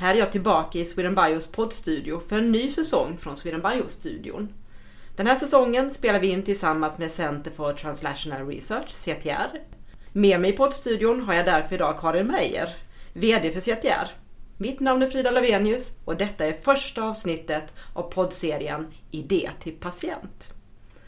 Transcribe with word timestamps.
Här 0.00 0.14
är 0.14 0.18
jag 0.18 0.32
tillbaka 0.32 0.78
i 0.78 0.84
Sweden 0.84 1.14
Bios 1.14 1.52
poddstudio 1.52 2.20
för 2.28 2.38
en 2.38 2.52
ny 2.52 2.68
säsong 2.68 3.18
från 3.18 3.36
Sweden 3.36 3.62
Bio-studion. 3.62 4.48
Den 5.16 5.26
här 5.26 5.36
säsongen 5.36 5.90
spelar 5.90 6.20
vi 6.20 6.26
in 6.26 6.42
tillsammans 6.42 6.98
med 6.98 7.10
Center 7.10 7.50
for 7.50 7.72
Translational 7.72 8.46
Research, 8.46 8.88
CTR. 8.88 9.58
Med 10.12 10.40
mig 10.40 10.50
i 10.50 10.56
poddstudion 10.56 11.20
har 11.20 11.34
jag 11.34 11.46
därför 11.46 11.74
idag 11.74 12.00
Karin 12.00 12.26
Meijer, 12.26 12.76
VD 13.12 13.52
för 13.52 13.60
CTR. 13.60 14.08
Mitt 14.56 14.80
namn 14.80 15.02
är 15.02 15.10
Frida 15.10 15.30
Lavenius 15.30 15.98
och 16.04 16.16
detta 16.16 16.46
är 16.46 16.52
första 16.52 17.02
avsnittet 17.02 17.72
av 17.94 18.02
poddserien 18.02 18.86
Idé 19.10 19.50
till 19.62 19.74
patient. 19.74 20.52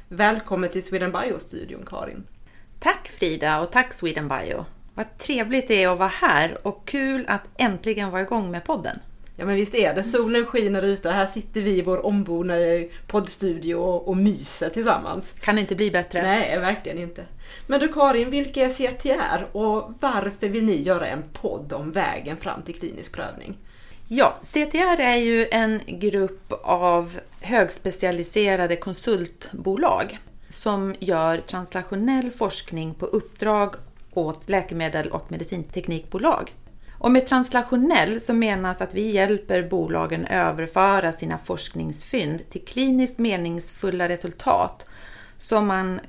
Välkommen 0.08 0.70
till 0.70 0.86
Sweden 0.86 1.12
Bio-studion 1.12 1.86
Karin. 1.86 2.26
Tack 2.80 3.08
Frida 3.08 3.60
och 3.60 3.72
tack 3.72 3.92
Sweden 3.92 4.28
Bio. 4.28 4.64
Vad 4.94 5.18
trevligt 5.18 5.68
det 5.68 5.82
är 5.82 5.88
att 5.88 5.98
vara 5.98 6.08
här 6.08 6.66
och 6.66 6.88
kul 6.88 7.24
att 7.28 7.42
äntligen 7.56 8.10
vara 8.10 8.22
igång 8.22 8.50
med 8.50 8.64
podden. 8.64 8.98
Ja 9.36 9.46
men 9.46 9.54
visst 9.54 9.74
är 9.74 9.94
det. 9.94 10.04
Solen 10.04 10.46
skiner 10.46 10.82
ute 10.82 11.10
här 11.10 11.26
sitter 11.26 11.62
vi 11.62 11.78
i 11.78 11.82
vår 11.82 12.06
ombonade 12.06 12.88
poddstudio 13.06 13.74
och, 13.74 14.08
och 14.08 14.16
myser 14.16 14.68
tillsammans. 14.68 15.34
Kan 15.40 15.58
inte 15.58 15.74
bli 15.74 15.90
bättre. 15.90 16.22
Nej, 16.22 16.58
verkligen 16.58 16.98
inte. 16.98 17.24
Men 17.66 17.80
du 17.80 17.92
Karin, 17.92 18.30
vilka 18.30 18.62
är 18.62 18.68
CTR 18.68 19.56
och 19.56 19.94
varför 20.00 20.48
vill 20.48 20.64
ni 20.64 20.82
göra 20.82 21.06
en 21.06 21.22
podd 21.32 21.72
om 21.72 21.92
vägen 21.92 22.36
fram 22.36 22.62
till 22.62 22.74
klinisk 22.74 23.12
prövning? 23.12 23.56
Ja, 24.08 24.34
CTR 24.42 25.00
är 25.00 25.16
ju 25.16 25.48
en 25.50 25.80
grupp 25.86 26.52
av 26.62 27.18
högspecialiserade 27.40 28.76
konsultbolag 28.76 30.18
som 30.48 30.94
gör 30.98 31.36
translationell 31.36 32.30
forskning 32.30 32.94
på 32.94 33.06
uppdrag 33.06 33.74
åt 34.14 34.50
läkemedel 34.50 35.08
och 35.08 35.30
medicinteknikbolag. 35.30 36.54
Och 36.98 37.12
med 37.12 37.26
translationell 37.26 38.20
så 38.20 38.34
menas 38.34 38.80
att 38.80 38.94
vi 38.94 39.10
hjälper 39.10 39.62
bolagen 39.62 40.26
överföra 40.26 41.12
sina 41.12 41.38
forskningsfynd 41.38 42.50
till 42.50 42.64
kliniskt 42.64 43.18
meningsfulla 43.18 44.08
resultat 44.08 44.86
som 45.38 45.66
man 45.66 46.00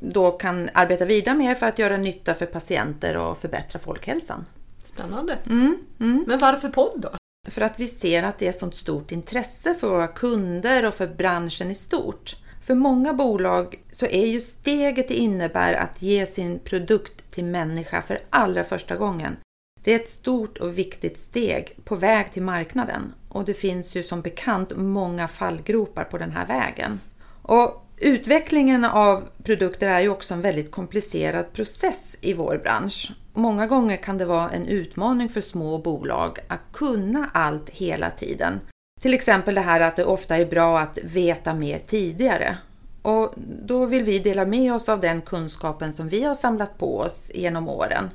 då 0.00 0.30
kan 0.30 0.70
arbeta 0.74 1.04
vidare 1.04 1.36
med 1.36 1.58
för 1.58 1.66
att 1.66 1.78
göra 1.78 1.96
nytta 1.96 2.34
för 2.34 2.46
patienter 2.46 3.16
och 3.16 3.38
förbättra 3.38 3.78
folkhälsan. 3.78 4.44
Spännande. 4.82 5.38
Mm, 5.46 5.78
mm. 6.00 6.24
Men 6.26 6.38
varför 6.38 6.68
podd 6.68 7.00
då? 7.00 7.08
För 7.50 7.60
att 7.60 7.80
vi 7.80 7.88
ser 7.88 8.22
att 8.22 8.38
det 8.38 8.48
är 8.48 8.52
sånt 8.52 8.74
stort 8.74 9.12
intresse 9.12 9.74
för 9.74 9.88
våra 9.88 10.08
kunder 10.08 10.84
och 10.86 10.94
för 10.94 11.06
branschen 11.06 11.70
i 11.70 11.74
stort. 11.74 12.36
För 12.68 12.74
många 12.74 13.12
bolag 13.12 13.82
så 13.92 14.06
är 14.06 14.26
ju 14.26 14.40
steget 14.40 15.08
det 15.08 15.14
innebär 15.14 15.74
att 15.74 16.02
ge 16.02 16.26
sin 16.26 16.58
produkt 16.58 17.30
till 17.30 17.44
människa 17.44 18.02
för 18.02 18.18
allra 18.30 18.64
första 18.64 18.96
gången. 18.96 19.36
Det 19.84 19.92
är 19.92 19.96
ett 19.96 20.08
stort 20.08 20.58
och 20.58 20.78
viktigt 20.78 21.18
steg 21.18 21.76
på 21.84 21.96
väg 21.96 22.32
till 22.32 22.42
marknaden 22.42 23.14
och 23.28 23.44
det 23.44 23.54
finns 23.54 23.96
ju 23.96 24.02
som 24.02 24.22
bekant 24.22 24.76
många 24.76 25.28
fallgropar 25.28 26.04
på 26.04 26.18
den 26.18 26.30
här 26.30 26.46
vägen. 26.46 27.00
Och 27.42 27.84
Utvecklingen 27.96 28.84
av 28.84 29.28
produkter 29.44 29.88
är 29.88 30.00
ju 30.00 30.08
också 30.08 30.34
en 30.34 30.42
väldigt 30.42 30.70
komplicerad 30.70 31.52
process 31.52 32.16
i 32.20 32.32
vår 32.32 32.58
bransch. 32.58 33.12
Många 33.34 33.66
gånger 33.66 33.96
kan 33.96 34.18
det 34.18 34.24
vara 34.24 34.50
en 34.50 34.66
utmaning 34.66 35.28
för 35.28 35.40
små 35.40 35.78
bolag 35.78 36.38
att 36.48 36.72
kunna 36.72 37.30
allt 37.34 37.70
hela 37.70 38.10
tiden. 38.10 38.60
Till 39.00 39.14
exempel 39.14 39.54
det 39.54 39.60
här 39.60 39.80
att 39.80 39.96
det 39.96 40.04
ofta 40.04 40.36
är 40.36 40.46
bra 40.46 40.78
att 40.78 40.98
veta 41.04 41.54
mer 41.54 41.78
tidigare. 41.78 42.58
Och 43.02 43.34
då 43.62 43.86
vill 43.86 44.04
vi 44.04 44.18
dela 44.18 44.44
med 44.44 44.74
oss 44.74 44.88
av 44.88 45.00
den 45.00 45.22
kunskapen 45.22 45.92
som 45.92 46.08
vi 46.08 46.22
har 46.22 46.34
samlat 46.34 46.78
på 46.78 46.98
oss 46.98 47.30
genom 47.34 47.68
åren. 47.68 48.10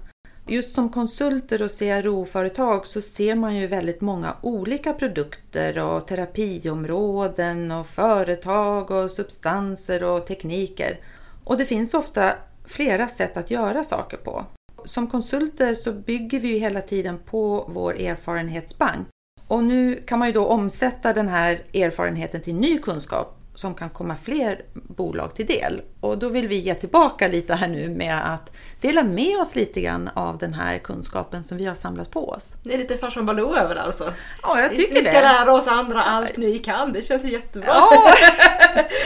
Just 0.47 0.75
som 0.75 0.89
konsulter 0.89 1.61
och 1.61 1.71
CRO-företag 1.71 2.87
så 2.87 3.01
ser 3.01 3.35
man 3.35 3.55
ju 3.55 3.67
väldigt 3.67 4.01
många 4.01 4.35
olika 4.41 4.93
produkter 4.93 5.79
och 5.79 6.07
terapiområden 6.07 7.71
och 7.71 7.87
företag 7.87 8.91
och 8.91 9.11
substanser 9.11 10.03
och 10.03 10.25
tekniker. 10.25 10.99
Och 11.43 11.57
det 11.57 11.65
finns 11.65 11.93
ofta 11.93 12.33
flera 12.65 13.07
sätt 13.07 13.37
att 13.37 13.51
göra 13.51 13.83
saker 13.83 14.17
på. 14.17 14.45
Som 14.85 15.07
konsulter 15.07 15.73
så 15.73 15.91
bygger 15.91 16.39
vi 16.39 16.47
ju 16.47 16.59
hela 16.59 16.81
tiden 16.81 17.19
på 17.25 17.65
vår 17.69 17.99
erfarenhetsbank. 17.99 19.07
Och 19.53 19.63
nu 19.63 19.95
kan 20.07 20.19
man 20.19 20.27
ju 20.27 20.33
då 20.33 20.45
omsätta 20.45 21.13
den 21.13 21.27
här 21.27 21.63
erfarenheten 21.73 22.41
till 22.41 22.55
ny 22.55 22.77
kunskap 22.77 23.39
som 23.55 23.75
kan 23.75 23.89
komma 23.89 24.15
fler 24.15 24.61
bolag 24.73 25.35
till 25.35 25.45
del. 25.45 25.81
Och 25.99 26.17
då 26.17 26.29
vill 26.29 26.47
vi 26.47 26.55
ge 26.55 26.75
tillbaka 26.75 27.27
lite 27.27 27.55
här 27.55 27.67
nu 27.67 27.89
med 27.89 28.33
att 28.33 28.51
dela 28.81 29.03
med 29.03 29.37
oss 29.37 29.55
lite 29.55 29.81
grann 29.81 30.09
av 30.13 30.37
den 30.37 30.53
här 30.53 30.77
kunskapen 30.77 31.43
som 31.43 31.57
vi 31.57 31.65
har 31.65 31.75
samlat 31.75 32.11
på 32.11 32.29
oss. 32.29 32.55
Det 32.63 32.73
är 32.73 32.77
lite 32.77 32.97
Fashion 32.97 33.25
Baloo 33.25 33.55
över 33.55 33.75
det 33.75 33.81
alltså. 33.81 34.13
Ja, 34.41 34.59
jag 34.59 34.69
tycker 34.75 34.93
det. 34.93 34.99
Vi 35.01 35.05
ska 35.05 35.19
det. 35.19 35.21
lära 35.21 35.53
oss 35.53 35.67
andra 35.67 36.03
allt 36.03 36.37
ni 36.37 36.59
kan, 36.59 36.93
det 36.93 37.01
känns 37.01 37.23
jättebra. 37.23 37.67
Ja. 37.67 38.13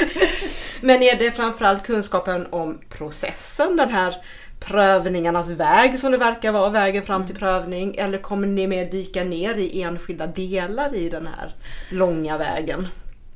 Men 0.82 1.04
är 1.04 1.16
det 1.16 1.32
framförallt 1.32 1.84
kunskapen 1.84 2.48
om 2.50 2.80
processen, 2.90 3.78
den 3.78 3.90
här 3.90 4.16
prövningarnas 4.60 5.50
väg 5.50 6.00
som 6.00 6.12
det 6.12 6.18
verkar 6.18 6.52
vara, 6.52 6.70
vägen 6.70 7.04
fram 7.04 7.26
till 7.26 7.36
prövning? 7.36 7.96
Eller 7.96 8.18
kommer 8.18 8.48
ni 8.48 8.68
mer 8.68 8.86
dyka 8.86 9.24
ner 9.24 9.58
i 9.58 9.82
enskilda 9.82 10.28
delar 10.28 10.96
i 10.96 11.10
den 11.10 11.28
här 11.28 11.56
långa 11.90 12.38
vägen? 12.38 12.88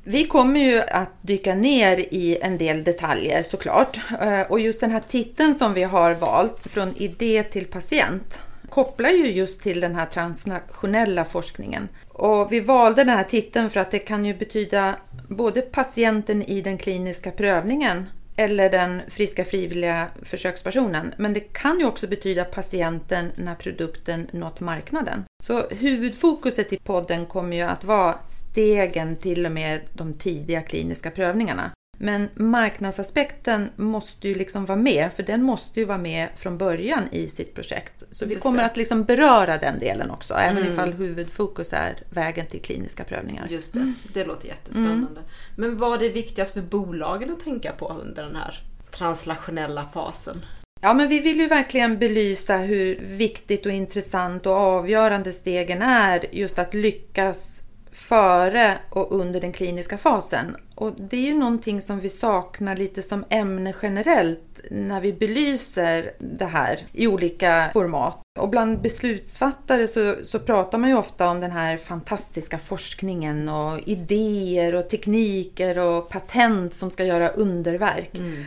Vi 0.04 0.24
kommer 0.24 0.60
ju 0.60 0.80
att 0.80 1.22
dyka 1.22 1.54
ner 1.54 1.98
i 1.98 2.38
en 2.42 2.58
del 2.58 2.84
detaljer 2.84 3.42
såklart. 3.42 4.00
Eh, 4.20 4.40
och 4.40 4.60
just 4.60 4.80
den 4.80 4.90
här 4.90 5.02
titeln 5.08 5.54
som 5.54 5.74
vi 5.74 5.82
har 5.82 6.14
valt, 6.14 6.66
från 6.66 6.96
idé 6.96 7.42
till 7.42 7.66
patient, 7.66 8.40
kopplar 8.68 9.10
ju 9.10 9.30
just 9.32 9.62
till 9.62 9.80
den 9.80 9.94
här 9.94 10.06
transnationella 10.06 11.24
forskningen. 11.24 11.88
Och 12.08 12.52
vi 12.52 12.60
valde 12.60 13.04
den 13.04 13.16
här 13.16 13.24
titeln 13.24 13.70
för 13.70 13.80
att 13.80 13.90
det 13.90 13.98
kan 13.98 14.24
ju 14.24 14.34
betyda 14.34 14.96
både 15.28 15.60
patienten 15.60 16.42
i 16.42 16.60
den 16.60 16.78
kliniska 16.78 17.30
prövningen 17.30 18.06
eller 18.36 18.70
den 18.70 19.02
friska 19.08 19.44
frivilliga 19.44 20.08
försökspersonen. 20.22 21.14
Men 21.18 21.32
det 21.32 21.40
kan 21.40 21.78
ju 21.78 21.86
också 21.86 22.06
betyda 22.06 22.44
patienten 22.44 23.32
när 23.34 23.54
produkten 23.54 24.26
nått 24.32 24.60
marknaden. 24.60 25.24
Så 25.42 25.68
huvudfokuset 25.68 26.72
i 26.72 26.78
podden 26.78 27.26
kommer 27.26 27.56
ju 27.56 27.62
att 27.62 27.84
vara 27.84 28.18
stegen 28.28 29.16
till 29.16 29.46
och 29.46 29.52
med 29.52 29.80
de 29.92 30.14
tidiga 30.14 30.62
kliniska 30.62 31.10
prövningarna. 31.10 31.70
Men 32.02 32.28
marknadsaspekten 32.34 33.70
måste 33.76 34.28
ju 34.28 34.34
liksom 34.34 34.66
vara 34.66 34.78
med, 34.78 35.12
för 35.12 35.22
den 35.22 35.42
måste 35.42 35.80
ju 35.80 35.86
vara 35.86 35.98
med 35.98 36.28
från 36.36 36.58
början 36.58 37.02
i 37.12 37.28
sitt 37.28 37.54
projekt. 37.54 38.02
Så 38.10 38.26
vi 38.26 38.34
kommer 38.34 38.62
att 38.62 38.76
liksom 38.76 39.04
beröra 39.04 39.58
den 39.58 39.78
delen 39.78 40.10
också, 40.10 40.34
mm. 40.34 40.56
även 40.56 40.72
ifall 40.72 40.92
huvudfokus 40.92 41.72
är 41.72 41.96
vägen 42.10 42.46
till 42.46 42.62
kliniska 42.62 43.04
prövningar. 43.04 43.46
Just 43.50 43.72
det, 43.72 43.78
mm. 43.78 43.94
det 44.14 44.24
låter 44.24 44.48
jättespännande. 44.48 45.20
Mm. 45.20 45.22
Men 45.56 45.78
vad 45.78 46.02
är 46.02 46.10
viktigast 46.10 46.52
för 46.52 46.62
bolagen 46.62 47.32
att 47.32 47.40
tänka 47.40 47.72
på 47.72 47.88
under 47.88 48.22
den 48.22 48.36
här 48.36 48.60
translationella 48.90 49.86
fasen? 49.94 50.44
Ja, 50.80 50.94
men 50.94 51.08
vi 51.08 51.20
vill 51.20 51.40
ju 51.40 51.48
verkligen 51.48 51.98
belysa 51.98 52.56
hur 52.56 53.00
viktigt 53.00 53.66
och 53.66 53.72
intressant 53.72 54.46
och 54.46 54.52
avgörande 54.52 55.32
stegen 55.32 55.82
är 55.82 56.34
just 56.34 56.58
att 56.58 56.74
lyckas 56.74 57.62
före 57.92 58.78
och 58.90 59.12
under 59.12 59.40
den 59.40 59.52
kliniska 59.52 59.98
fasen. 59.98 60.56
Och 60.82 60.92
det 60.98 61.16
är 61.16 61.20
ju 61.20 61.34
någonting 61.34 61.80
som 61.80 62.00
vi 62.00 62.10
saknar 62.10 62.76
lite 62.76 63.02
som 63.02 63.24
ämne 63.28 63.74
generellt 63.82 64.60
när 64.70 65.00
vi 65.00 65.12
belyser 65.12 66.12
det 66.18 66.44
här 66.44 66.80
i 66.92 67.06
olika 67.06 67.70
format. 67.72 68.18
Och 68.38 68.48
bland 68.48 68.80
beslutsfattare 68.80 69.88
så, 69.88 70.14
så 70.22 70.38
pratar 70.38 70.78
man 70.78 70.90
ju 70.90 70.96
ofta 70.96 71.28
om 71.28 71.40
den 71.40 71.50
här 71.50 71.76
fantastiska 71.76 72.58
forskningen 72.58 73.48
och 73.48 73.80
idéer 73.88 74.74
och 74.74 74.88
tekniker 74.88 75.78
och 75.78 76.08
patent 76.08 76.74
som 76.74 76.90
ska 76.90 77.04
göra 77.04 77.28
underverk. 77.28 78.18
Mm. 78.18 78.44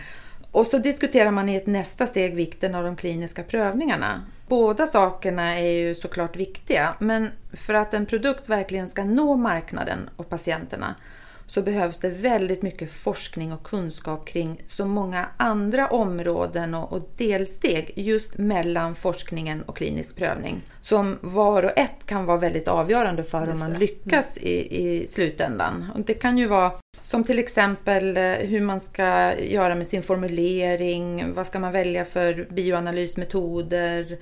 Och 0.52 0.68
så 0.68 0.78
diskuterar 0.78 1.32
man 1.32 1.50
i 1.50 1.56
ett 1.56 1.68
nästa 1.68 2.08
steg 2.08 2.36
vikten 2.36 2.76
av 2.76 2.84
de 2.84 2.96
kliniska 2.96 3.44
prövningarna. 3.44 4.22
Båda 4.48 4.88
sakerna 4.88 5.60
är 5.60 5.72
ju 5.72 5.96
såklart 5.96 6.36
viktiga, 6.36 6.96
men 7.00 7.30
för 7.54 7.74
att 7.74 7.94
en 7.94 8.06
produkt 8.06 8.50
verkligen 8.50 8.90
ska 8.90 9.04
nå 9.04 9.36
marknaden 9.36 10.10
och 10.16 10.30
patienterna 10.30 10.96
så 11.46 11.62
behövs 11.62 12.00
det 12.00 12.10
väldigt 12.10 12.62
mycket 12.62 12.92
forskning 12.92 13.54
och 13.54 13.64
kunskap 13.64 14.28
kring 14.28 14.62
så 14.66 14.86
många 14.86 15.28
andra 15.38 15.88
områden 15.88 16.74
och, 16.74 17.10
delsteg 17.18 17.94
just 17.96 18.38
mellan 18.38 18.96
forskningen 18.96 19.62
och 19.62 19.78
klinisk 19.78 20.16
prövning. 20.16 20.62
Som 20.82 21.18
var 21.22 21.64
och 21.64 21.78
ett 21.78 22.06
kan 22.06 22.26
vara 22.26 22.38
väldigt 22.38 22.68
avgörande 22.68 23.24
för 23.24 23.50
om 23.50 23.60
man 23.60 23.74
lyckas 23.74 24.38
i, 24.38 24.86
i 24.86 25.08
slutändan. 25.08 25.92
Och 25.96 26.02
det 26.02 26.14
kan 26.14 26.38
ju 26.38 26.48
vara 26.48 26.72
som 27.00 27.24
till 27.24 27.40
exempel 27.40 28.18
eh, 28.18 28.24
hur 28.24 28.62
man 28.62 28.82
ska 28.82 29.34
göra 29.40 29.76
med 29.76 29.88
sin 29.88 30.04
formulering, 30.04 31.34
vad 31.34 31.48
ska 31.48 31.60
man 31.60 31.72
välja 31.72 32.06
för 32.06 32.48
bioanalysmetoder, 32.52 34.18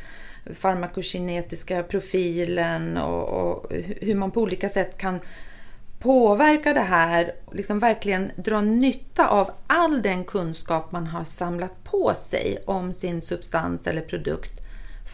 farmakokinetiska 0.55 1.83
profilen 1.83 2.97
och, 2.97 3.29
och 3.29 3.73
hur 4.01 4.15
man 4.15 4.31
på 4.31 4.41
olika 4.41 4.69
sätt 4.69 4.97
kan 4.97 5.19
påverka 6.03 6.73
det 6.73 6.79
här 6.79 7.35
och 7.45 7.55
liksom 7.55 7.79
verkligen 7.79 8.31
dra 8.35 8.61
nytta 8.61 9.27
av 9.27 9.51
all 9.67 10.01
den 10.01 10.23
kunskap 10.23 10.91
man 10.91 11.07
har 11.07 11.23
samlat 11.23 11.83
på 11.83 12.13
sig 12.15 12.57
om 12.65 12.93
sin 12.93 13.21
substans 13.21 13.87
eller 13.87 14.01
produkt 14.01 14.63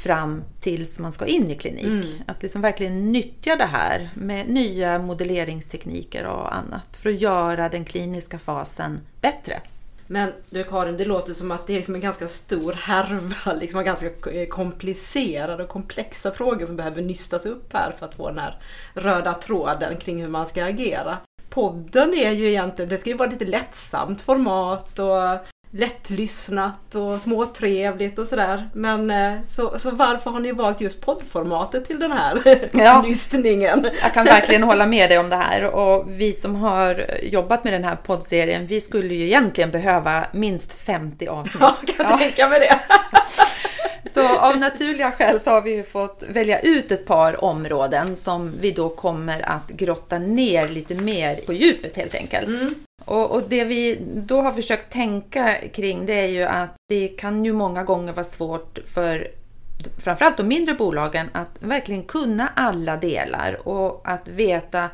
fram 0.03 0.43
tills 0.59 0.99
man 0.99 1.11
ska 1.11 1.25
in 1.25 1.51
i 1.51 1.55
klinik. 1.55 1.85
Mm. 1.85 2.07
Att 2.27 2.41
liksom 2.41 2.61
verkligen 2.61 3.11
nyttja 3.11 3.55
det 3.55 3.65
här 3.65 4.09
med 4.15 4.49
nya 4.49 4.99
modelleringstekniker 4.99 6.25
och 6.25 6.55
annat 6.55 6.97
för 6.97 7.09
att 7.09 7.21
göra 7.21 7.69
den 7.69 7.85
kliniska 7.85 8.39
fasen 8.39 9.01
bättre. 9.21 9.61
Men 10.11 10.33
du 10.49 10.63
Karin, 10.63 10.97
det 10.97 11.05
låter 11.05 11.33
som 11.33 11.51
att 11.51 11.67
det 11.67 11.73
är 11.73 11.77
liksom 11.77 11.95
en 11.95 12.01
ganska 12.01 12.27
stor 12.27 12.71
härva, 12.71 13.53
liksom 13.59 13.83
ganska 13.83 14.09
komplicerade 14.49 15.63
och 15.63 15.69
komplexa 15.69 16.31
frågor 16.31 16.65
som 16.65 16.75
behöver 16.75 17.01
nystas 17.01 17.45
upp 17.45 17.73
här 17.73 17.95
för 17.99 18.05
att 18.05 18.15
få 18.15 18.29
den 18.29 18.39
här 18.39 18.57
röda 18.93 19.33
tråden 19.33 19.97
kring 19.97 20.21
hur 20.21 20.29
man 20.29 20.47
ska 20.47 20.65
agera. 20.65 21.17
Podden 21.49 22.13
är 22.13 22.31
ju 22.31 22.49
egentligen, 22.49 22.89
det 22.89 22.97
ska 22.97 23.09
ju 23.09 23.17
vara 23.17 23.29
lite 23.29 23.45
lättsamt 23.45 24.21
format 24.21 24.99
och 24.99 25.47
lättlyssnat 25.71 26.95
och 26.95 27.21
småtrevligt 27.21 28.19
och 28.19 28.27
sådär. 28.27 28.69
Men 28.73 29.11
eh, 29.11 29.33
så, 29.47 29.79
så 29.79 29.91
varför 29.91 30.31
har 30.31 30.39
ni 30.39 30.51
valt 30.51 30.81
just 30.81 31.01
poddformatet 31.01 31.85
till 31.85 31.99
den 31.99 32.11
här 32.11 32.41
Ja. 32.73 33.03
lyssningen? 33.07 33.89
Jag 34.01 34.13
kan 34.13 34.25
verkligen 34.25 34.63
hålla 34.63 34.85
med 34.85 35.09
dig 35.09 35.19
om 35.19 35.29
det 35.29 35.35
här 35.35 35.63
och 35.63 36.05
vi 36.07 36.33
som 36.33 36.55
har 36.55 37.05
jobbat 37.23 37.63
med 37.63 37.73
den 37.73 37.83
här 37.83 37.95
poddserien, 37.95 38.67
vi 38.67 38.81
skulle 38.81 39.13
ju 39.13 39.25
egentligen 39.25 39.71
behöva 39.71 40.25
minst 40.33 40.73
50 40.73 41.27
avsnitt. 41.27 41.55
Ja, 41.61 41.75
kan 41.97 42.05
jag 42.09 42.19
tänka 42.19 42.49
mig 42.49 42.59
det. 42.59 42.79
Så 44.13 44.37
av 44.37 44.57
naturliga 44.57 45.11
skäl 45.11 45.39
så 45.39 45.49
har 45.49 45.61
vi 45.61 45.75
ju 45.75 45.83
fått 45.83 46.23
välja 46.29 46.59
ut 46.59 46.91
ett 46.91 47.05
par 47.05 47.43
områden 47.43 48.15
som 48.15 48.51
vi 48.61 48.71
då 48.71 48.89
kommer 48.89 49.49
att 49.49 49.67
grotta 49.67 50.19
ner 50.19 50.67
lite 50.67 50.95
mer 50.95 51.35
på 51.35 51.53
djupet 51.53 51.95
helt 51.95 52.15
enkelt. 52.15 52.73
Och, 53.05 53.31
och 53.31 53.43
det 53.49 53.63
vi 53.63 53.99
då 54.15 54.41
har 54.41 54.51
försökt 54.51 54.93
tänka 54.93 55.55
kring 55.73 56.05
det 56.05 56.13
är 56.13 56.27
ju 56.27 56.43
att 56.43 56.69
det 56.89 57.07
kan 57.07 57.45
ju 57.45 57.53
många 57.53 57.83
gånger 57.83 58.13
vara 58.13 58.23
svårt 58.23 58.79
för 58.85 59.27
framförallt 59.97 60.37
de 60.37 60.47
mindre 60.47 60.75
bolagen 60.75 61.29
att 61.33 61.57
verkligen 61.59 62.03
kunna 62.03 62.49
alla 62.55 62.97
delar 62.97 63.67
och 63.67 64.01
att 64.03 64.27
veta 64.27 64.89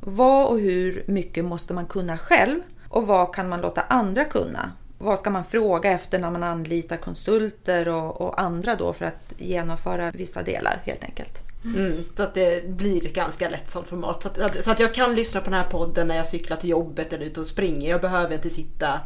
vad 0.00 0.46
och 0.46 0.58
hur 0.58 1.02
mycket 1.06 1.44
måste 1.44 1.74
man 1.74 1.86
kunna 1.86 2.18
själv 2.18 2.60
och 2.88 3.06
vad 3.06 3.34
kan 3.34 3.48
man 3.48 3.60
låta 3.60 3.80
andra 3.80 4.24
kunna? 4.24 4.72
Vad 4.98 5.18
ska 5.18 5.30
man 5.30 5.44
fråga 5.44 5.90
efter 5.90 6.18
när 6.18 6.30
man 6.30 6.42
anlitar 6.42 6.96
konsulter 6.96 7.88
och, 7.88 8.20
och 8.20 8.40
andra 8.40 8.74
då 8.74 8.92
för 8.92 9.04
att 9.04 9.32
genomföra 9.36 10.10
vissa 10.10 10.42
delar 10.42 10.80
helt 10.84 11.04
enkelt? 11.04 11.42
Mm, 11.64 12.04
så 12.14 12.22
att 12.22 12.34
det 12.34 12.68
blir 12.68 13.06
ett 13.06 13.14
ganska 13.14 13.48
lättsamt 13.48 13.88
format. 13.88 14.22
Så 14.22 14.28
att, 14.28 14.64
så 14.64 14.70
att 14.70 14.80
jag 14.80 14.94
kan 14.94 15.14
lyssna 15.14 15.40
på 15.40 15.50
den 15.50 15.60
här 15.60 15.70
podden 15.70 16.08
när 16.08 16.16
jag 16.16 16.26
cyklar 16.26 16.56
till 16.56 16.70
jobbet 16.70 17.12
eller 17.12 17.26
ute 17.26 17.40
och 17.40 17.46
springer. 17.46 17.90
Jag 17.90 18.00
behöver 18.00 18.34
inte 18.34 18.50
sitta 18.50 19.00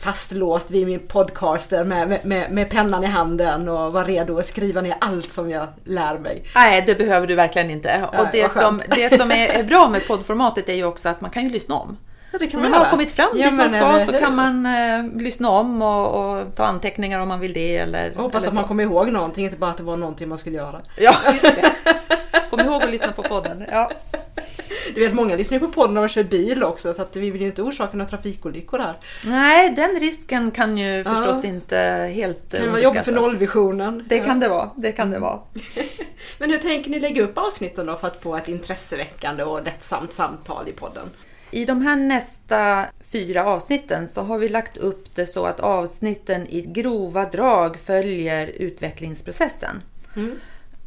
fastlåst 0.00 0.70
vid 0.70 0.86
min 0.86 1.06
podcaster 1.06 1.84
med, 1.84 2.20
med, 2.24 2.52
med 2.52 2.70
pennan 2.70 3.04
i 3.04 3.06
handen 3.06 3.68
och 3.68 3.92
vara 3.92 4.04
redo 4.04 4.38
att 4.38 4.46
skriva 4.46 4.80
ner 4.80 4.96
allt 5.00 5.32
som 5.32 5.50
jag 5.50 5.68
lär 5.84 6.18
mig. 6.18 6.44
Nej, 6.54 6.84
det 6.86 6.94
behöver 6.94 7.26
du 7.26 7.34
verkligen 7.34 7.70
inte. 7.70 8.08
Nej, 8.12 8.20
och 8.20 8.26
det 8.32 8.52
som, 8.52 8.80
det 8.96 9.18
som 9.18 9.30
är, 9.30 9.48
är 9.48 9.64
bra 9.64 9.88
med 9.88 10.06
poddformatet 10.06 10.68
är 10.68 10.74
ju 10.74 10.84
också 10.84 11.08
att 11.08 11.20
man 11.20 11.30
kan 11.30 11.42
ju 11.42 11.48
lyssna 11.48 11.74
om. 11.74 11.96
Ja, 12.32 12.38
det 12.38 12.46
kan 12.46 12.60
När 12.60 12.68
man 12.68 12.70
man 12.70 12.78
har 12.80 12.84
göra. 12.86 12.90
kommit 12.90 13.10
fram 13.10 13.28
Ja, 13.34 13.44
dit 13.44 13.54
man 13.54 13.70
ska 13.70 14.06
så 14.12 14.18
kan 14.18 14.36
man 14.36 14.66
eh, 14.66 15.22
lyssna 15.22 15.48
om 15.50 15.82
och, 15.82 16.36
och 16.38 16.54
ta 16.54 16.64
anteckningar 16.64 17.20
om 17.20 17.28
man 17.28 17.40
vill 17.40 17.52
det. 17.52 17.76
Eller, 17.76 18.12
Jag 18.14 18.22
hoppas 18.22 18.42
eller 18.42 18.48
att 18.48 18.54
man 18.54 18.64
så. 18.64 18.68
kommer 18.68 18.82
ihåg 18.82 19.12
någonting, 19.12 19.44
inte 19.44 19.56
bara 19.56 19.70
att 19.70 19.76
det 19.76 19.82
var 19.82 19.96
någonting 19.96 20.28
man 20.28 20.38
skulle 20.38 20.56
göra. 20.56 20.80
Ja, 20.96 21.14
just 21.32 21.42
det. 21.42 21.72
Kom 22.50 22.60
ihåg 22.60 22.82
att 22.82 22.90
lyssna 22.90 23.12
på 23.12 23.22
podden. 23.22 23.64
Ja. 23.70 23.90
Du 24.94 25.00
vet, 25.00 25.14
många 25.14 25.36
lyssnar 25.36 25.58
ju 25.58 25.66
på 25.66 25.72
podden 25.72 25.94
när 25.94 26.00
man 26.00 26.08
kör 26.08 26.22
bil 26.24 26.62
också 26.64 26.92
så 26.92 27.02
att 27.02 27.16
vi 27.16 27.30
vill 27.30 27.40
ju 27.40 27.46
inte 27.46 27.62
orsaka 27.62 27.96
några 27.96 28.08
trafikolyckor 28.10 28.78
här. 28.78 28.94
Nej, 29.26 29.70
den 29.70 30.00
risken 30.00 30.50
kan 30.50 30.78
ju 30.78 30.86
Ja. 30.96 31.04
förstås 31.14 31.44
inte 31.44 31.76
helt 32.14 32.50
Det 32.50 32.68
var 32.68 32.78
jobbigt 32.78 33.04
för 33.04 33.12
nollvisionen. 33.12 34.04
Det 34.08 34.16
Ja. 34.16 34.24
kan 34.24 34.40
det 34.40 34.48
vara. 34.48 34.70
Det 34.76 34.92
kan 34.92 35.10
det 35.10 35.18
vara. 35.18 35.38
Men 36.38 36.50
hur 36.50 36.58
tänker 36.58 36.90
ni 36.90 37.00
lägga 37.00 37.22
upp 37.22 37.38
avsnitten 37.38 37.86
då 37.86 37.96
för 37.96 38.06
att 38.06 38.22
få 38.22 38.36
ett 38.36 38.48
intresseväckande 38.48 39.44
och 39.44 39.64
lättsamt 39.64 40.12
samtal 40.12 40.68
i 40.68 40.72
podden? 40.72 41.10
I 41.52 41.64
de 41.64 41.82
här 41.82 41.96
nästa 41.96 42.86
fyra 43.00 43.44
avsnitten 43.44 44.08
så 44.08 44.22
har 44.22 44.38
vi 44.38 44.48
lagt 44.48 44.76
upp 44.76 45.14
det 45.14 45.26
så 45.26 45.46
att 45.46 45.60
avsnitten 45.60 46.46
i 46.46 46.60
grova 46.60 47.24
drag 47.24 47.78
följer 47.78 48.46
utvecklingsprocessen. 48.46 49.82
Mm. 50.16 50.38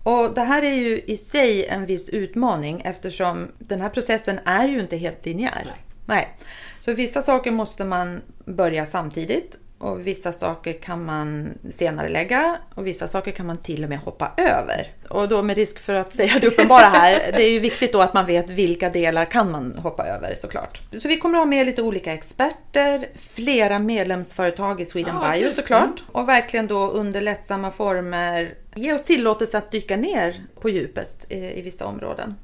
Och 0.04 0.34
det 0.34 0.42
här 0.42 0.64
är 0.64 0.76
ju 0.76 1.02
i 1.08 1.18
sig 1.18 1.66
en 1.66 1.86
viss 1.86 2.10
utmaning 2.10 2.82
eftersom 2.86 3.48
den 3.60 3.82
här 3.82 3.90
processen 3.90 4.40
är 4.46 4.68
ju 4.68 4.80
inte 4.80 4.98
helt 4.98 5.26
linjär. 5.26 5.62
Nej. 5.66 5.82
Nej. 6.06 6.38
Så 6.80 6.94
vissa 6.94 7.22
saker 7.22 7.52
måste 7.52 7.86
man 7.86 8.22
börja 8.46 8.86
samtidigt 8.86 9.58
och 9.86 10.08
vissa 10.08 10.32
saker 10.32 10.74
kan 10.74 11.06
man 11.06 11.54
senare 11.72 12.10
lägga 12.10 12.58
och 12.76 12.88
vissa 12.88 13.08
saker 13.08 13.32
kan 13.32 13.46
man 13.46 13.58
till 13.58 13.84
och 13.84 13.90
med 13.90 14.00
hoppa 14.00 14.32
över. 14.38 14.88
Och 15.10 15.30
då 15.30 15.44
med 15.44 15.56
risk 15.56 15.80
för 15.80 15.94
att 15.94 16.14
säga 16.14 16.40
det 16.42 16.48
uppenbara 16.48 16.80
här, 16.80 17.32
det 17.32 17.44
är 17.44 17.52
ju 17.52 17.60
viktigt 17.60 17.94
då 17.94 18.02
att 18.02 18.14
man 18.14 18.26
vet 18.26 18.50
vilka 18.50 18.90
delar 18.90 19.26
kan 19.26 19.52
man 19.52 19.76
hoppa 19.78 20.06
över 20.06 20.36
såklart. 20.36 20.80
Så 21.02 21.08
vi 21.08 21.18
kommer 21.18 21.38
att 21.38 21.42
ha 21.42 21.46
med 21.46 21.66
lite 21.66 21.82
olika 21.82 22.14
experter, 22.14 23.08
flera 23.16 23.80
medlemsföretag 23.80 24.82
i 24.82 24.86
Sweden 24.86 25.16
Ja, 25.22 25.32
Bio 25.34 25.52
såklart 25.52 26.04
och 26.12 26.30
verkligen 26.30 26.68
då 26.68 26.88
under 26.88 27.22
lättsamma 27.22 27.72
former 27.72 28.54
ge 28.76 28.94
oss 28.94 29.04
tillåtelse 29.04 29.58
att 29.58 29.72
dyka 29.72 29.98
ner 29.98 30.36
på 30.62 30.70
djupet 30.70 31.26
i, 31.30 31.60
i 31.60 31.62
vissa 31.62 31.86
områden. 31.86 32.36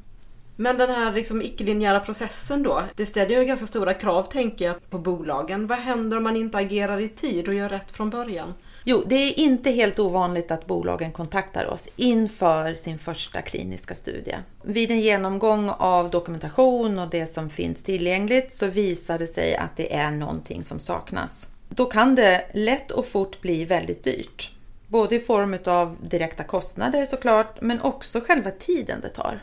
Men 0.61 0.77
den 0.77 0.89
här 0.89 1.13
liksom 1.13 1.41
icke-linjära 1.41 1.99
processen 1.99 2.63
då, 2.63 2.83
det 2.95 3.05
ställer 3.05 3.39
ju 3.39 3.45
ganska 3.45 3.67
stora 3.67 3.93
krav 3.93 4.23
tänker 4.23 4.65
jag 4.65 4.89
på 4.89 4.97
bolagen. 4.97 5.67
Vad 5.67 5.77
händer 5.77 6.17
om 6.17 6.23
man 6.23 6.35
inte 6.35 6.57
agerar 6.57 6.99
i 6.99 7.09
tid 7.09 7.47
och 7.47 7.53
gör 7.53 7.69
rätt 7.69 7.91
från 7.91 8.09
början? 8.09 8.53
Jo, 8.83 9.03
det 9.05 9.15
är 9.15 9.39
inte 9.39 9.71
helt 9.71 9.99
ovanligt 9.99 10.51
att 10.51 10.65
bolagen 10.65 11.11
kontaktar 11.11 11.65
oss 11.65 11.87
inför 11.95 12.73
sin 12.73 12.99
första 12.99 13.41
kliniska 13.41 13.95
studie. 13.95 14.35
Vid 14.63 14.91
en 14.91 14.99
genomgång 14.99 15.69
av 15.69 16.09
dokumentation 16.09 16.99
och 16.99 17.09
det 17.09 17.27
som 17.27 17.49
finns 17.49 17.83
tillgängligt 17.83 18.53
så 18.53 18.67
visar 18.67 19.19
det 19.19 19.27
sig 19.27 19.55
att 19.55 19.77
det 19.77 19.95
är 19.95 20.11
någonting 20.11 20.63
som 20.63 20.79
saknas. 20.79 21.47
Då 21.69 21.85
kan 21.85 22.15
det 22.15 22.45
lätt 22.53 22.91
och 22.91 23.05
fort 23.05 23.41
bli 23.41 23.65
väldigt 23.65 24.03
dyrt. 24.03 24.51
Både 24.87 25.15
i 25.15 25.19
form 25.19 25.57
av 25.65 25.97
direkta 26.01 26.43
kostnader 26.43 27.05
såklart, 27.05 27.61
men 27.61 27.81
också 27.81 28.21
själva 28.21 28.51
tiden 28.51 29.01
det 29.01 29.09
tar. 29.09 29.41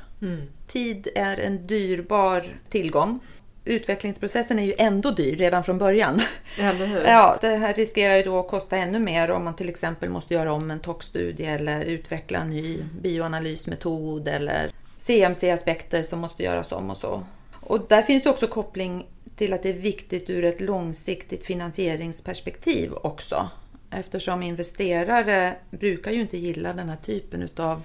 Tid 0.66 1.08
är 1.14 1.40
en 1.40 1.66
dyrbar 1.66 2.60
tillgång. 2.68 3.20
Utvecklingsprocessen 3.64 4.58
är 4.58 4.62
ju 4.62 4.74
ändå 4.78 5.10
dyr 5.10 5.36
redan 5.36 5.64
från 5.64 5.78
början. 5.78 6.20
Eller 6.58 6.86
hur? 6.86 7.00
Ja, 7.00 7.36
det 7.40 7.56
här 7.56 7.74
riskerar 7.74 8.16
ju 8.16 8.22
då 8.22 8.38
att 8.38 8.48
kosta 8.48 8.76
ännu 8.76 8.98
mer 8.98 9.30
om 9.30 9.44
man 9.44 9.56
till 9.56 9.68
exempel 9.68 10.10
måste 10.10 10.34
göra 10.34 10.52
om 10.52 10.70
en 10.70 10.80
toxstudie 10.80 11.46
eller 11.46 11.84
utveckla 11.84 12.38
en 12.38 12.50
ny 12.50 12.84
bioanalysmetod 13.00 14.28
eller 14.28 14.70
CMC-aspekter 14.96 16.02
som 16.02 16.18
måste 16.18 16.42
göras 16.42 16.72
om 16.72 16.90
och 16.90 16.96
så. 16.96 17.22
Och 17.60 17.80
där 17.88 18.02
finns 18.02 18.22
det 18.22 18.30
också 18.30 18.46
koppling 18.46 19.06
till 19.36 19.52
att 19.52 19.62
det 19.62 19.68
är 19.68 19.72
viktigt 19.72 20.30
ur 20.30 20.44
ett 20.44 20.60
långsiktigt 20.60 21.44
finansieringsperspektiv 21.44 22.92
också. 22.92 23.48
Eftersom 23.90 24.42
investerare 24.42 25.56
brukar 25.70 26.10
ju 26.10 26.20
inte 26.20 26.38
gilla 26.38 26.72
den 26.72 26.88
här 26.88 26.96
typen 26.96 27.42
utav 27.42 27.82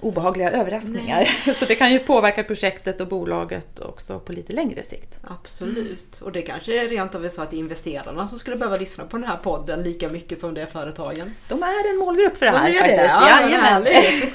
obehagliga 0.00 0.50
överraskningar. 0.50 1.28
Så 1.58 1.64
det 1.64 1.74
kan 1.74 1.92
ju 1.92 1.98
påverka 1.98 2.44
projektet 2.44 3.00
och 3.00 3.08
bolaget 3.08 3.80
också 3.80 4.18
på 4.18 4.32
lite 4.32 4.52
längre 4.52 4.82
sikt. 4.82 5.18
Absolut. 5.24 6.20
Och 6.20 6.32
det 6.32 6.42
kanske 6.42 6.84
är 6.84 6.88
rent 6.88 7.14
av 7.14 7.24
är 7.24 7.28
så 7.28 7.42
att 7.42 7.52
investerarna 7.52 8.28
som 8.28 8.38
skulle 8.38 8.56
behöva 8.56 8.76
lyssna 8.76 9.04
på 9.04 9.16
den 9.16 9.26
här 9.26 9.36
podden 9.36 9.82
lika 9.82 10.08
mycket 10.08 10.38
som 10.40 10.54
det 10.54 10.62
är 10.62 10.66
företagen. 10.66 11.34
De 11.48 11.62
är 11.62 11.90
en 11.92 11.98
målgrupp 11.98 12.36
för 12.36 12.46
det 12.46 12.52
här 12.52 12.68
De 12.72 12.76
är 12.76 12.80
faktiskt. 12.80 12.98
det? 12.98 13.04
Ja, 13.06 13.40
Jajamän. 13.40 13.64
härligt. 13.64 14.34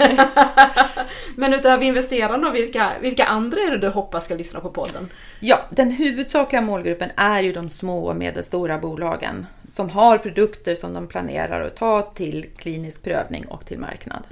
Men 1.35 1.53
utöver 1.53 1.83
investerarna, 1.85 2.51
vilka, 2.51 2.91
vilka 3.01 3.25
andra 3.25 3.61
är 3.61 3.71
det 3.71 3.77
du 3.77 3.89
hoppas 3.89 4.25
ska 4.25 4.35
lyssna 4.35 4.59
på 4.59 4.69
podden? 4.69 5.09
Ja, 5.39 5.59
den 5.69 5.91
huvudsakliga 5.91 6.61
målgruppen 6.61 7.09
är 7.15 7.39
ju 7.41 7.51
de 7.51 7.69
små 7.69 8.05
och 8.05 8.15
medelstora 8.15 8.77
bolagen 8.77 9.45
som 9.69 9.89
har 9.89 10.17
produkter 10.17 10.75
som 10.75 10.93
de 10.93 11.07
planerar 11.07 11.61
att 11.61 11.75
ta 11.75 12.01
till 12.01 12.45
klinisk 12.57 13.03
prövning 13.03 13.45
och 13.45 13.65
till 13.65 13.79
marknad. 13.79 14.23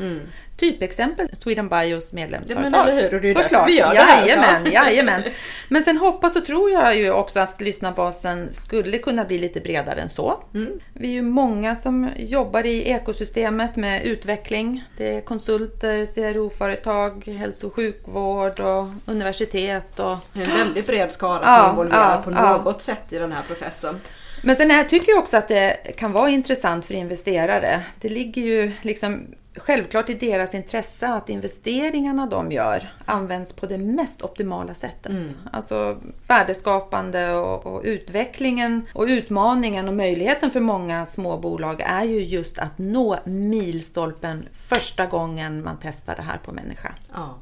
Typexempel 0.58 1.29
Sweden 1.34 1.70
Bios 1.70 2.13
medlemsföretag. 2.13 2.65
Mm. 2.67 2.74
Ja, 2.79 2.86
men 2.86 2.94
eller 2.98 3.10
hur? 3.10 3.15
Och 3.15 3.22
det 3.22 3.29
är 3.29 3.34
Såklart. 3.34 3.70
vi 3.70 3.77
gör 3.77 3.94
det 3.94 4.00
här. 4.00 4.27
Jajamän, 4.27 4.72
Ja. 4.72 4.72
jajamän. 4.89 5.24
Men 5.70 5.84
sen 5.84 5.98
hoppas 5.98 6.36
och 6.36 6.46
tror 6.46 6.72
jag 6.72 6.98
ju 6.98 7.12
också 7.12 7.39
att 7.39 7.62
lyssnarbasen 7.62 8.53
skulle 8.53 8.98
kunna 8.98 9.25
bli 9.25 9.38
lite 9.38 9.60
bredare 9.60 10.01
än 10.01 10.10
så. 10.10 10.44
Mm. 10.53 10.79
Vi 10.94 11.08
är 11.08 11.12
ju 11.12 11.22
många 11.22 11.75
som 11.75 12.10
jobbar 12.17 12.65
i 12.65 12.84
ekosystemet 12.89 13.75
med 13.75 14.03
utveckling. 14.06 14.84
Det 14.98 15.15
är 15.15 15.22
konsulter, 15.22 16.06
CRO-företag, 16.15 17.27
hälso 17.39 17.67
och 17.67 17.75
sjukvård 17.75 18.60
och 18.60 18.88
universitet 19.06 20.00
och 20.00 20.17
Det 20.34 20.41
är 20.44 20.50
en 20.50 20.58
väldigt 20.58 20.88
bred 20.88 21.12
skara 21.12 21.39
som 21.39 21.50
Ja, 21.53 21.65
är 21.65 21.70
involverad 21.70 22.20
ja, 22.20 22.22
på 22.24 22.32
ja. 22.32 22.58
något 22.58 22.82
sätt 22.82 23.13
i 23.13 23.17
den 23.17 23.32
här 23.32 23.44
processen. 23.48 24.00
Men 24.41 24.56
sen 24.56 24.72
här 24.72 24.84
tycker 24.84 25.12
jag 25.12 25.20
också 25.20 25.38
att 25.38 25.48
det 25.48 25.96
kan 25.98 26.12
vara 26.12 26.29
intressant 26.29 26.86
för 26.86 26.94
investerare. 26.94 27.84
Det 28.01 28.10
ligger 28.10 28.41
ju 28.41 28.72
liksom 28.82 29.27
självklart 29.56 30.10
i 30.10 30.13
deras 30.13 30.56
intresse 30.56 31.08
att 31.08 31.29
investeringarna 31.29 32.25
de 32.25 32.51
gör 32.51 32.94
används 33.06 33.53
på 33.53 33.65
det 33.65 33.77
mest 33.77 34.22
optimala 34.22 34.74
sättet. 34.74 35.12
Mm. 35.12 35.34
Alltså 35.51 35.98
värdeskapande 36.27 37.34
och, 37.34 37.65
och 37.65 37.82
utvecklingen 37.84 38.88
och 38.94 39.06
utmaningen 39.08 39.88
och 39.88 39.94
möjligheten 39.94 40.51
för 40.51 40.60
många 40.60 41.06
små 41.06 41.38
bolag 41.38 41.82
är 41.82 42.03
ju 42.03 42.24
just 42.24 42.60
att 42.60 42.77
nå 42.77 43.20
milstolpen 43.25 44.48
första 44.53 45.06
gången 45.06 45.63
man 45.63 45.77
testar 45.82 46.15
det 46.15 46.22
här 46.22 46.38
på 46.38 46.51
människa. 46.51 46.94
Ja. 47.13 47.38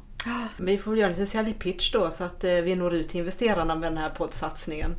Vi 0.58 0.78
får 0.78 0.98
göra 0.98 1.10
lite 1.10 1.26
säljpitch 1.26 1.92
då 1.92 2.12
så 2.12 2.24
att 2.24 2.44
eh, 2.44 2.52
vi 2.52 2.76
når 2.76 2.94
ut 2.94 3.10
till 3.10 3.20
investerarna 3.20 3.76
med 3.76 3.92
den 3.92 3.98
här 3.98 4.10
poddsatsningen. 4.10 4.96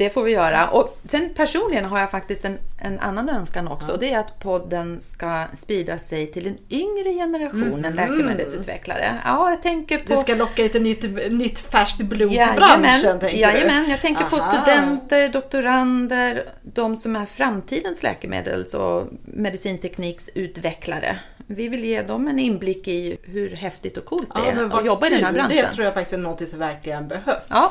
Det 0.00 0.10
får 0.10 0.22
vi 0.22 0.32
göra. 0.32 0.68
Och 0.68 0.98
sen 1.04 1.34
personligen 1.34 1.84
har 1.84 2.00
jag 2.00 2.10
faktiskt 2.10 2.44
en, 2.44 2.58
en 2.78 3.00
annan 3.00 3.28
önskan 3.28 3.68
också. 3.68 3.92
Och 3.92 3.98
det 3.98 4.12
är 4.12 4.18
att 4.18 4.38
podden 4.38 5.00
ska 5.00 5.44
sprida 5.54 5.98
sig 5.98 6.32
till 6.32 6.46
en 6.46 6.58
yngre 6.70 7.12
generation 7.14 7.84
än 7.84 7.94
läkemedelsutvecklare. 7.94 9.18
Ja, 9.24 9.50
jag 9.50 9.62
tänker 9.62 9.98
på... 9.98 10.04
Det 10.14 10.16
ska 10.16 10.34
locka 10.34 10.62
lite 10.62 10.78
nytt, 10.78 11.30
nytt 11.32 11.58
färskt 11.58 11.98
blod 12.02 12.32
Jajamän, 12.32 12.56
branschen 12.56 13.20
tänker 13.20 13.38
jajamän, 13.38 13.84
du? 13.84 13.90
jag 13.90 14.00
tänker 14.00 14.24
på 14.24 14.36
Aha. 14.36 14.62
studenter, 14.62 15.28
doktorander, 15.28 16.44
de 16.62 16.96
som 16.96 17.16
är 17.16 17.26
framtidens 17.26 18.02
läkemedels 18.02 18.74
och 18.74 19.06
medicintekniksutvecklare. 19.24 21.18
Vi 21.46 21.68
vill 21.68 21.84
ge 21.84 22.02
dem 22.02 22.28
en 22.28 22.38
inblick 22.38 22.88
i 22.88 23.18
hur 23.22 23.50
häftigt 23.56 23.96
och 23.96 24.04
coolt 24.04 24.28
det 24.34 24.40
Ja, 24.44 24.52
är 24.52 24.78
att 24.78 24.86
jobba 24.86 25.06
i 25.06 25.10
den 25.10 25.24
här 25.24 25.32
kul. 25.32 25.34
branschen. 25.34 25.56
Det 25.56 25.72
tror 25.72 25.84
jag 25.84 25.94
faktiskt 25.94 26.14
är 26.14 26.18
något 26.18 26.48
som 26.48 26.58
verkligen 26.58 27.08
behövs. 27.08 27.44
Ja. 27.48 27.70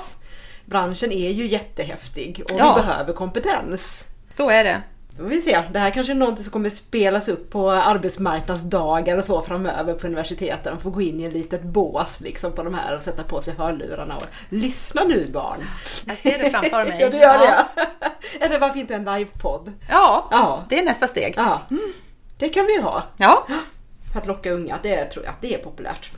Branschen 0.69 1.11
är 1.11 1.29
ju 1.31 1.47
jättehäftig 1.47 2.41
och 2.45 2.59
Ja. 2.59 2.73
vi 2.75 2.81
behöver 2.81 3.13
kompetens. 3.13 4.05
Så 4.29 4.49
är 4.49 4.63
det. 4.63 4.81
Då 5.17 5.23
får 5.23 5.29
vi 5.29 5.41
se. 5.41 5.63
Det 5.73 5.79
här 5.79 5.91
kanske 5.91 6.13
är 6.13 6.15
något 6.15 6.39
som 6.39 6.51
kommer 6.51 6.69
spelas 6.69 7.29
upp 7.29 7.49
på 7.51 7.71
arbetsmarknadsdagar 7.71 9.17
och 9.17 9.23
så 9.23 9.41
framöver 9.41 9.93
på 9.93 10.07
universiteten. 10.07 10.73
Man 10.73 10.81
får 10.81 10.91
gå 10.91 11.01
in 11.01 11.19
i 11.19 11.23
ett 11.25 11.33
litet 11.33 11.63
bås 11.63 12.19
liksom 12.21 12.51
på 12.51 12.63
de 12.63 12.73
här 12.73 12.95
och 12.95 13.03
sätta 13.03 13.23
på 13.23 13.41
sig 13.41 13.53
hörlurarna 13.57 14.15
och 14.15 14.23
lyssna 14.49 15.03
nu 15.03 15.27
barn. 15.33 15.65
Jag 16.05 16.17
ser 16.17 16.39
det 16.43 16.49
framför 16.51 16.85
mig. 16.85 16.97
ja, 17.01 17.09
det 17.09 17.17
gör 17.17 17.23
Ja. 17.45 17.67
det. 18.39 18.45
Eller 18.45 18.59
varför 18.59 18.79
inte 18.79 18.95
en 18.95 19.03
livepodd? 19.05 19.71
Ja, 19.89 20.27
Ja. 20.31 20.63
det 20.69 20.79
är 20.79 20.85
nästa 20.85 21.07
steg. 21.07 21.33
Ja, 21.38 21.61
det 22.38 22.49
kan 22.49 22.65
vi 22.65 22.73
ju 22.75 22.81
ha. 22.81 23.03
Ja. 23.17 23.47
För 24.13 24.19
att 24.19 24.27
locka 24.27 24.51
unga, 24.51 24.77
det 24.83 25.05
tror 25.05 25.25
jag 25.25 25.33
det 25.41 25.53
är 25.53 25.57
populärt. 25.57 26.11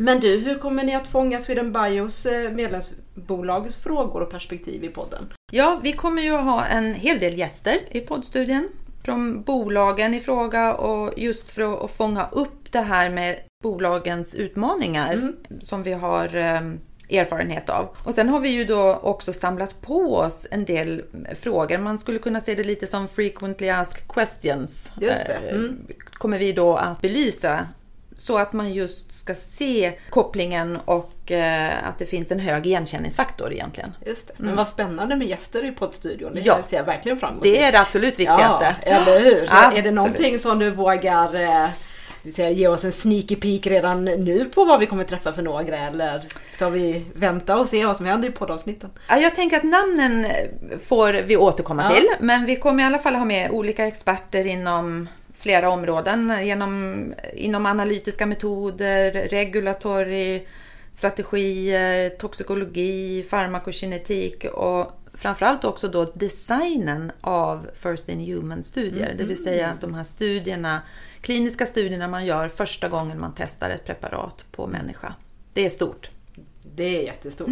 Men 0.00 0.20
du, 0.20 0.36
hur 0.38 0.58
kommer 0.58 0.84
ni 0.84 0.94
att 0.94 1.08
fånga 1.08 1.40
Sweden 1.40 1.72
Bios 1.72 2.26
eh, 2.26 2.50
medlemsbolags 2.50 3.76
frågor 3.82 4.20
och 4.22 4.30
perspektiv 4.30 4.84
i 4.84 4.88
podden? 4.88 5.32
Ja, 5.52 5.80
vi 5.82 5.92
kommer 5.92 6.22
ju 6.22 6.34
att 6.34 6.44
ha 6.44 6.64
en 6.64 6.94
hel 6.94 7.18
del 7.18 7.38
gäster 7.38 7.78
i 7.90 8.00
poddstudien 8.00 8.68
från 9.04 9.42
bolagen 9.42 10.14
i 10.14 10.20
fråga 10.20 10.74
och 10.74 11.18
just 11.18 11.50
för 11.50 11.84
att- 11.84 11.90
fånga 11.90 12.28
upp 12.32 12.72
det 12.72 12.80
här 12.80 13.10
med 13.10 13.36
bolagens 13.62 14.34
utmaningar 14.34 15.32
som 15.60 15.82
vi 15.82 15.92
har 15.92 16.36
eh, 16.36 16.60
erfarenhet 17.20 17.68
av. 17.70 17.88
Och 18.04 18.14
sen 18.14 18.28
har 18.28 18.40
vi 18.40 18.48
ju 18.48 18.64
då 18.64 18.94
också 19.02 19.32
samlat 19.32 19.80
på 19.82 20.16
oss 20.16 20.46
en 20.50 20.64
del 20.64 21.02
frågor. 21.40 21.78
Man 21.78 21.98
skulle 21.98 22.18
kunna 22.18 22.40
se 22.40 22.54
det 22.54 22.64
lite 22.64 22.86
som 22.86 23.08
frequently 23.08 23.68
asked 23.68 24.08
questions. 24.08 24.90
Just 25.00 25.26
det. 25.26 25.32
eh, 25.34 25.54
Mm. 25.54 25.86
Kommer 26.12 26.38
vi 26.38 26.52
då 26.52 26.76
att 26.76 27.00
belysa 27.02 27.66
så 28.20 28.38
att 28.38 28.52
man 28.52 28.72
just 28.72 29.20
ska 29.20 29.34
se 29.34 29.92
kopplingen 30.10 30.78
och 30.84 31.32
eh, 31.32 31.88
att 31.88 31.98
det 31.98 32.06
finns 32.06 32.30
en 32.30 32.40
hög 32.40 32.66
igenkänningsfaktor 32.66 33.52
egentligen. 33.52 33.92
Just 34.06 34.28
det. 34.28 34.34
Men 34.36 34.56
vad 34.56 34.68
spännande 34.68 35.16
med 35.16 35.28
gäster 35.28 35.64
i 35.64 35.70
poddstudion. 35.72 36.34
Det 36.34 36.40
Ja. 36.40 36.58
ser 36.68 36.76
jag 36.76 36.84
verkligen 36.84 37.18
fram 37.18 37.30
emot. 37.32 37.42
Det 37.42 37.62
är 37.62 37.72
det 37.72 37.80
absolut 37.80 38.18
viktigaste. 38.18 38.76
Ja, 38.86 38.90
eller 38.92 39.20
hur? 39.20 39.48
Ja, 39.50 39.72
är 39.72 39.82
det 39.82 39.90
någonting 39.90 40.38
som 40.38 40.58
du 40.58 40.70
vågar 40.70 41.34
eh, 41.34 41.68
ge 42.52 42.68
oss 42.68 42.84
en 42.84 42.92
sneaky 42.92 43.36
peek 43.36 43.66
redan 43.66 44.04
nu 44.04 44.44
på 44.44 44.64
vad 44.64 44.80
vi 44.80 44.86
kommer 44.86 45.04
träffa 45.04 45.32
för 45.32 45.42
några? 45.42 45.76
Eller 45.78 46.22
ska 46.52 46.68
vi 46.68 47.04
vänta 47.14 47.56
och 47.56 47.68
se 47.68 47.86
vad 47.86 47.96
som 47.96 48.06
händer 48.06 48.28
i 48.28 48.32
poddavsnitten? 48.32 48.90
Ja, 49.08 49.16
jag 49.18 49.34
tänker 49.34 49.56
att 49.56 49.62
namnen 49.64 50.26
får 50.86 51.12
vi 51.12 51.36
återkomma 51.36 51.82
Ja. 51.82 51.90
till, 51.96 52.08
men 52.20 52.46
vi 52.46 52.56
kommer 52.56 52.82
i 52.82 52.86
alla 52.86 52.98
fall 52.98 53.14
ha 53.14 53.24
med 53.24 53.50
olika 53.50 53.86
experter 53.86 54.46
inom 54.46 55.08
flera 55.40 55.70
områden. 55.70 56.46
Genom, 56.46 57.14
inom 57.34 57.66
analytiska 57.66 58.26
metoder, 58.26 59.12
regulatory 59.28 60.46
strategier, 60.92 62.08
toxikologi, 62.08 63.22
farmakokinetik 63.30 64.44
och 64.44 64.92
framförallt 65.14 65.64
också 65.64 65.88
då 65.88 66.04
designen 66.04 67.12
av 67.20 67.70
First 67.74 68.08
in 68.08 68.20
Human-studier. 68.20 69.14
Det 69.18 69.24
vill 69.24 69.42
säga 69.44 69.68
att 69.68 69.80
de 69.80 69.94
här 69.94 70.04
studierna, 70.04 70.82
kliniska 71.20 71.66
studierna 71.66 72.08
man 72.08 72.26
gör 72.26 72.48
första 72.48 72.88
gången 72.88 73.20
man 73.20 73.34
testar 73.36 73.70
ett 73.70 73.84
preparat 73.84 74.44
på 74.52 74.66
människa. 74.66 75.14
Det 75.52 75.66
är 75.66 75.70
stort. 75.70 76.10
Det 76.62 76.98
är 76.98 77.02
jättestort. 77.02 77.50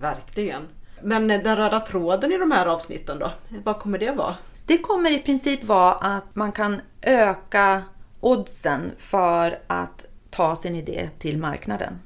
Verkligen. 0.00 0.62
Men 1.02 1.28
den 1.28 1.56
röda 1.56 1.80
tråden 1.80 2.32
i 2.32 2.38
de 2.38 2.50
här 2.50 2.66
avsnitten 2.66 3.18
då? 3.18 3.32
Vad 3.64 3.78
kommer 3.78 3.98
det 3.98 4.10
vara? 4.10 4.36
Det 4.66 4.78
kommer 4.78 5.10
i 5.10 5.18
princip 5.18 5.64
vara 5.64 5.92
att 5.92 6.34
man 6.34 6.52
kan 6.52 6.80
öka 7.02 7.82
oddsen 8.20 8.92
för 8.98 9.58
att 9.66 10.04
ta 10.30 10.56
sin 10.56 10.74
idé 10.76 11.08
till 11.18 11.38
marknaden. 11.38 11.98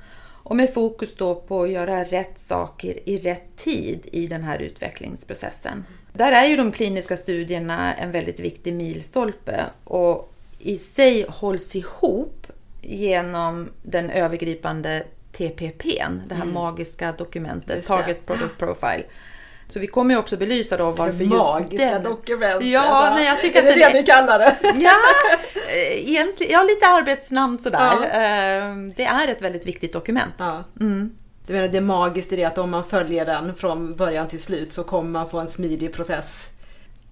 Och 0.43 0.57
med 0.57 0.75
fokus 0.75 1.14
då 1.17 1.35
på 1.35 1.62
att 1.62 1.71
göra 1.71 2.05
rätt 2.05 2.38
saker 2.38 3.09
i 3.09 3.19
rätt 3.19 3.57
tid 3.57 4.09
i 4.12 4.26
den 4.26 4.45
här 4.45 4.59
utvecklingsprocessen. 4.59 5.85
Där 6.12 6.33
är 6.33 6.45
ju 6.45 6.57
de 6.57 6.73
kliniska 6.73 7.17
studierna 7.17 7.95
en 7.95 8.12
väldigt 8.12 8.40
viktig 8.40 8.75
milstolpe 8.75 9.64
och 9.85 10.35
i 10.59 10.76
sig 10.76 11.26
hålls 11.29 11.76
ihop 11.76 12.47
genom 12.83 13.69
den 13.83 14.11
övergripande 14.11 15.05
TPPn, 15.33 16.21
det 16.29 16.35
här 16.35 16.45
magiska 16.45 17.12
dokumentet. 17.12 17.87
Target 17.87 18.26
Product 18.26 18.59
Profile. 18.59 19.05
Så 19.71 19.79
vi 19.79 19.87
kommer 19.87 20.15
ju 20.15 20.21
också 20.21 20.37
belysa 20.37 20.77
då 20.77 20.91
varför 20.91 21.25
just 21.25 21.35
Magiska 21.37 21.85
den... 21.91 22.03
dokument. 22.03 22.65
Ja, 22.65 23.12
men 23.15 23.25
jag 23.25 23.41
tycker 23.41 23.62
är 23.62 23.69
att 23.69 23.75
det 23.75 23.81
den 23.81 23.93
det 23.93 23.99
är- 23.99 24.03
ni 24.03 24.07
kallar 24.07 24.39
det? 24.39 24.57
Ja, 24.62 24.93
eh, 25.75 26.09
egentligen, 26.11 26.53
ja, 26.53 26.62
lite 26.62 26.87
arbetsnamn 26.87 27.59
sådär. 27.59 27.93
Eh, 27.95 28.77
Det 28.97 29.05
är 29.05 29.29
ett 29.29 29.43
väldigt 29.43 29.67
viktigt 29.67 29.93
dokument. 29.93 30.35
Ja. 30.39 30.65
Mm. 30.81 31.11
Du 31.47 31.53
menar 31.53 31.69
det 31.69 31.77
är 31.77 31.81
magiskt 31.81 32.33
i 32.33 32.37
det 32.37 32.45
att 32.45 32.59
om 32.59 32.71
man 32.71 32.85
följer 32.85 33.27
den 33.27 33.55
från 33.55 33.97
början 33.97 34.29
till 34.29 34.41
slut 34.43 34.73
så 34.73 34.85
kommer 34.85 35.11
man 35.11 35.31
få 35.31 35.39
en 35.39 35.49
smidig 35.49 35.93
process. 35.95 36.47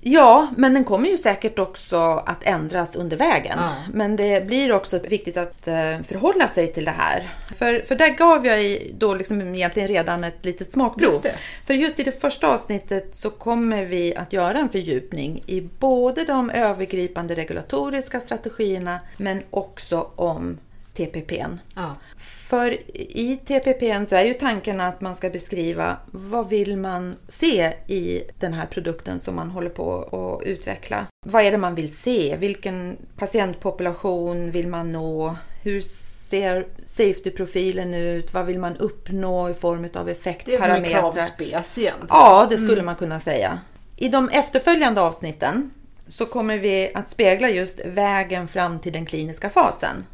Ja, 0.01 0.49
men 0.57 0.75
den 0.75 0.85
kommer 0.85 1.09
ju 1.09 1.19
säkert 1.19 1.59
också 1.59 1.97
att 2.27 2.45
ändras 2.45 2.97
under 2.97 3.17
vägen. 3.17 3.59
Ja. 3.59 3.75
Men 3.93 4.17
det 4.17 4.47
blir 4.47 4.73
också 4.73 4.99
viktigt 4.99 5.37
att 5.37 5.69
eh, 5.69 5.75
förhålla 6.05 6.49
sig 6.49 6.73
till 6.73 6.85
det 6.85 6.91
här. 6.91 7.35
För, 7.59 7.81
för 7.81 7.95
där 7.95 8.09
gav 8.09 8.47
jag 8.47 8.79
då 8.99 9.15
liksom 9.15 9.55
egentligen 9.55 9.89
redan 9.89 10.25
ett 10.25 10.45
litet 10.45 10.71
smakprov. 10.71 11.13
Just. 11.13 11.27
För 11.67 11.75
just 11.75 12.01
i 12.01 12.03
det 12.03 12.21
första 12.21 12.49
avsnittet 12.49 13.17
så 13.17 13.31
kommer 13.31 13.85
vi 13.85 14.17
att 14.17 14.33
göra 14.33 14.59
en 14.59 14.69
fördjupning 14.69 15.43
i 15.47 15.61
både 15.61 16.25
de 16.25 16.51
övergripande 16.51 17.35
regulatoriska 17.35 18.21
strategierna 18.21 19.01
men 19.17 19.43
också 19.51 20.11
om 20.17 20.59
TPPn. 20.99 21.61
Ja. 21.75 21.97
För 22.19 22.79
i 22.99 23.37
TPPn 23.45 24.05
så 24.05 24.17
är 24.17 24.25
ju 24.25 24.35
tanken 24.35 24.81
att 24.81 25.01
man 25.01 25.17
ska 25.17 25.31
beskriva 25.31 25.97
vad 26.13 26.49
vill 26.49 26.77
man 26.77 27.17
se 27.29 27.73
i 27.87 28.23
den 28.39 28.55
här 28.55 28.67
produkten 28.67 29.21
som 29.21 29.37
man 29.37 29.51
håller 29.51 29.71
på 29.71 30.03
att 30.03 30.47
utveckla. 30.47 31.07
Vad 31.27 31.45
är 31.45 31.51
det 31.51 31.59
man 31.59 31.75
vill 31.75 31.97
se? 31.97 32.37
Vilken 32.37 32.97
patientpopulation 33.17 34.51
vill 34.51 34.69
man 34.69 34.93
nå? 34.93 35.37
Hur 35.63 35.81
ser 35.81 36.67
safety-profilen 36.85 37.95
ut? 37.95 38.35
Vad 38.35 38.47
vill 38.47 38.59
man 38.59 38.77
uppnå 38.77 39.49
i 39.49 39.55
form 39.55 39.85
av 39.85 39.85
Det 39.85 39.91
är 39.91 39.93
som 39.93 40.05
en 40.05 40.13
effektparametrar? 40.13 41.13
kravspec 41.13 41.79
igen. 41.79 41.99
Ja, 42.09 42.47
det 42.51 42.59
skulle 42.59 42.83
man 42.83 42.97
kunna 42.97 43.21
säga. 43.21 43.61
I 43.97 44.09
de 44.09 44.29
efterföljande 44.29 45.01
avsnitten 45.01 45.71
så 46.07 46.27
kommer 46.27 46.59
vi 46.59 46.91
att 46.95 47.09
spegla 47.09 47.51
just 47.51 47.81
vägen 47.87 48.49
fram 48.49 48.79
till 48.79 48.93
den 48.93 49.07
kliniska 49.07 49.51
fasen. 49.51 50.05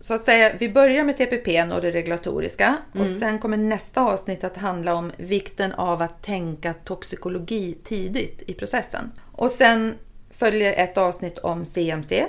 Så 0.00 0.14
att 0.14 0.20
säga, 0.20 0.52
vi 0.58 0.68
börjar 0.68 1.04
med 1.04 1.16
TPP 1.16 1.62
och 1.72 1.82
det 1.82 1.90
regulatoriska 1.90 2.76
och 2.92 3.08
sen 3.08 3.38
kommer 3.38 3.56
nästa 3.56 4.00
avsnitt 4.00 4.44
att 4.44 4.56
handla 4.56 4.94
om 4.94 5.12
vikten 5.16 5.72
av 5.72 6.02
att 6.02 6.22
tänka 6.22 6.74
toxikologi 6.74 7.78
tidigt 7.84 8.42
i 8.46 8.54
processen. 8.54 9.12
Och 9.32 9.50
sen 9.50 9.94
följer 10.30 10.72
ett 10.72 10.98
avsnitt 10.98 11.38
om 11.38 11.64
CMC. 11.64 12.26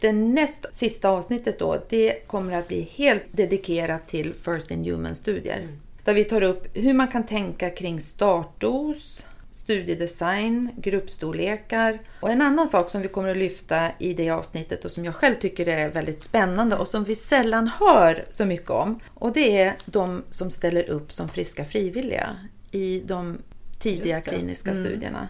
Det 0.00 0.12
näst 0.12 0.66
sista 0.74 1.08
avsnittet 1.08 1.58
då, 1.58 1.82
det 1.88 2.26
kommer 2.26 2.58
att 2.58 2.68
bli 2.68 2.88
helt 2.94 3.24
dedikerat 3.32 4.08
till 4.08 4.32
First 4.34 4.70
in 4.70 4.84
Human-studier. 4.84 5.68
Där 6.04 6.14
vi 6.14 6.24
tar 6.24 6.42
upp 6.42 6.66
hur 6.74 6.94
man 6.94 7.08
kan 7.08 7.26
tänka 7.26 7.70
kring 7.70 8.00
startdos, 8.00 9.26
studiedesign, 9.60 10.70
gruppstorlekar. 10.76 11.98
Och 12.20 12.30
en 12.30 12.42
annan 12.42 12.68
sak 12.68 12.90
som 12.90 13.02
vi 13.02 13.08
kommer 13.08 13.28
att 13.30 13.36
lyfta 13.36 13.88
i 13.98 14.14
det 14.14 14.30
avsnittet 14.30 14.84
och 14.84 14.90
som 14.90 15.04
jag 15.04 15.14
själv 15.14 15.34
tycker 15.34 15.68
är 15.68 15.88
väldigt 15.88 16.22
spännande 16.22 16.76
och 16.76 16.88
som 16.88 17.04
vi 17.04 17.14
sällan 17.14 17.68
hör 17.80 18.24
så 18.28 18.44
mycket 18.44 18.70
om. 18.70 19.00
Och 19.14 19.32
det 19.32 19.58
är 19.60 19.74
de 19.84 20.22
som 20.30 20.50
ställer 20.50 20.90
upp 20.90 21.12
som 21.12 21.28
friska 21.28 21.64
frivilliga 21.64 22.26
i 22.70 23.00
de 23.00 23.38
tidiga 23.78 24.20
kliniska 24.20 24.70
studierna. 24.74 25.28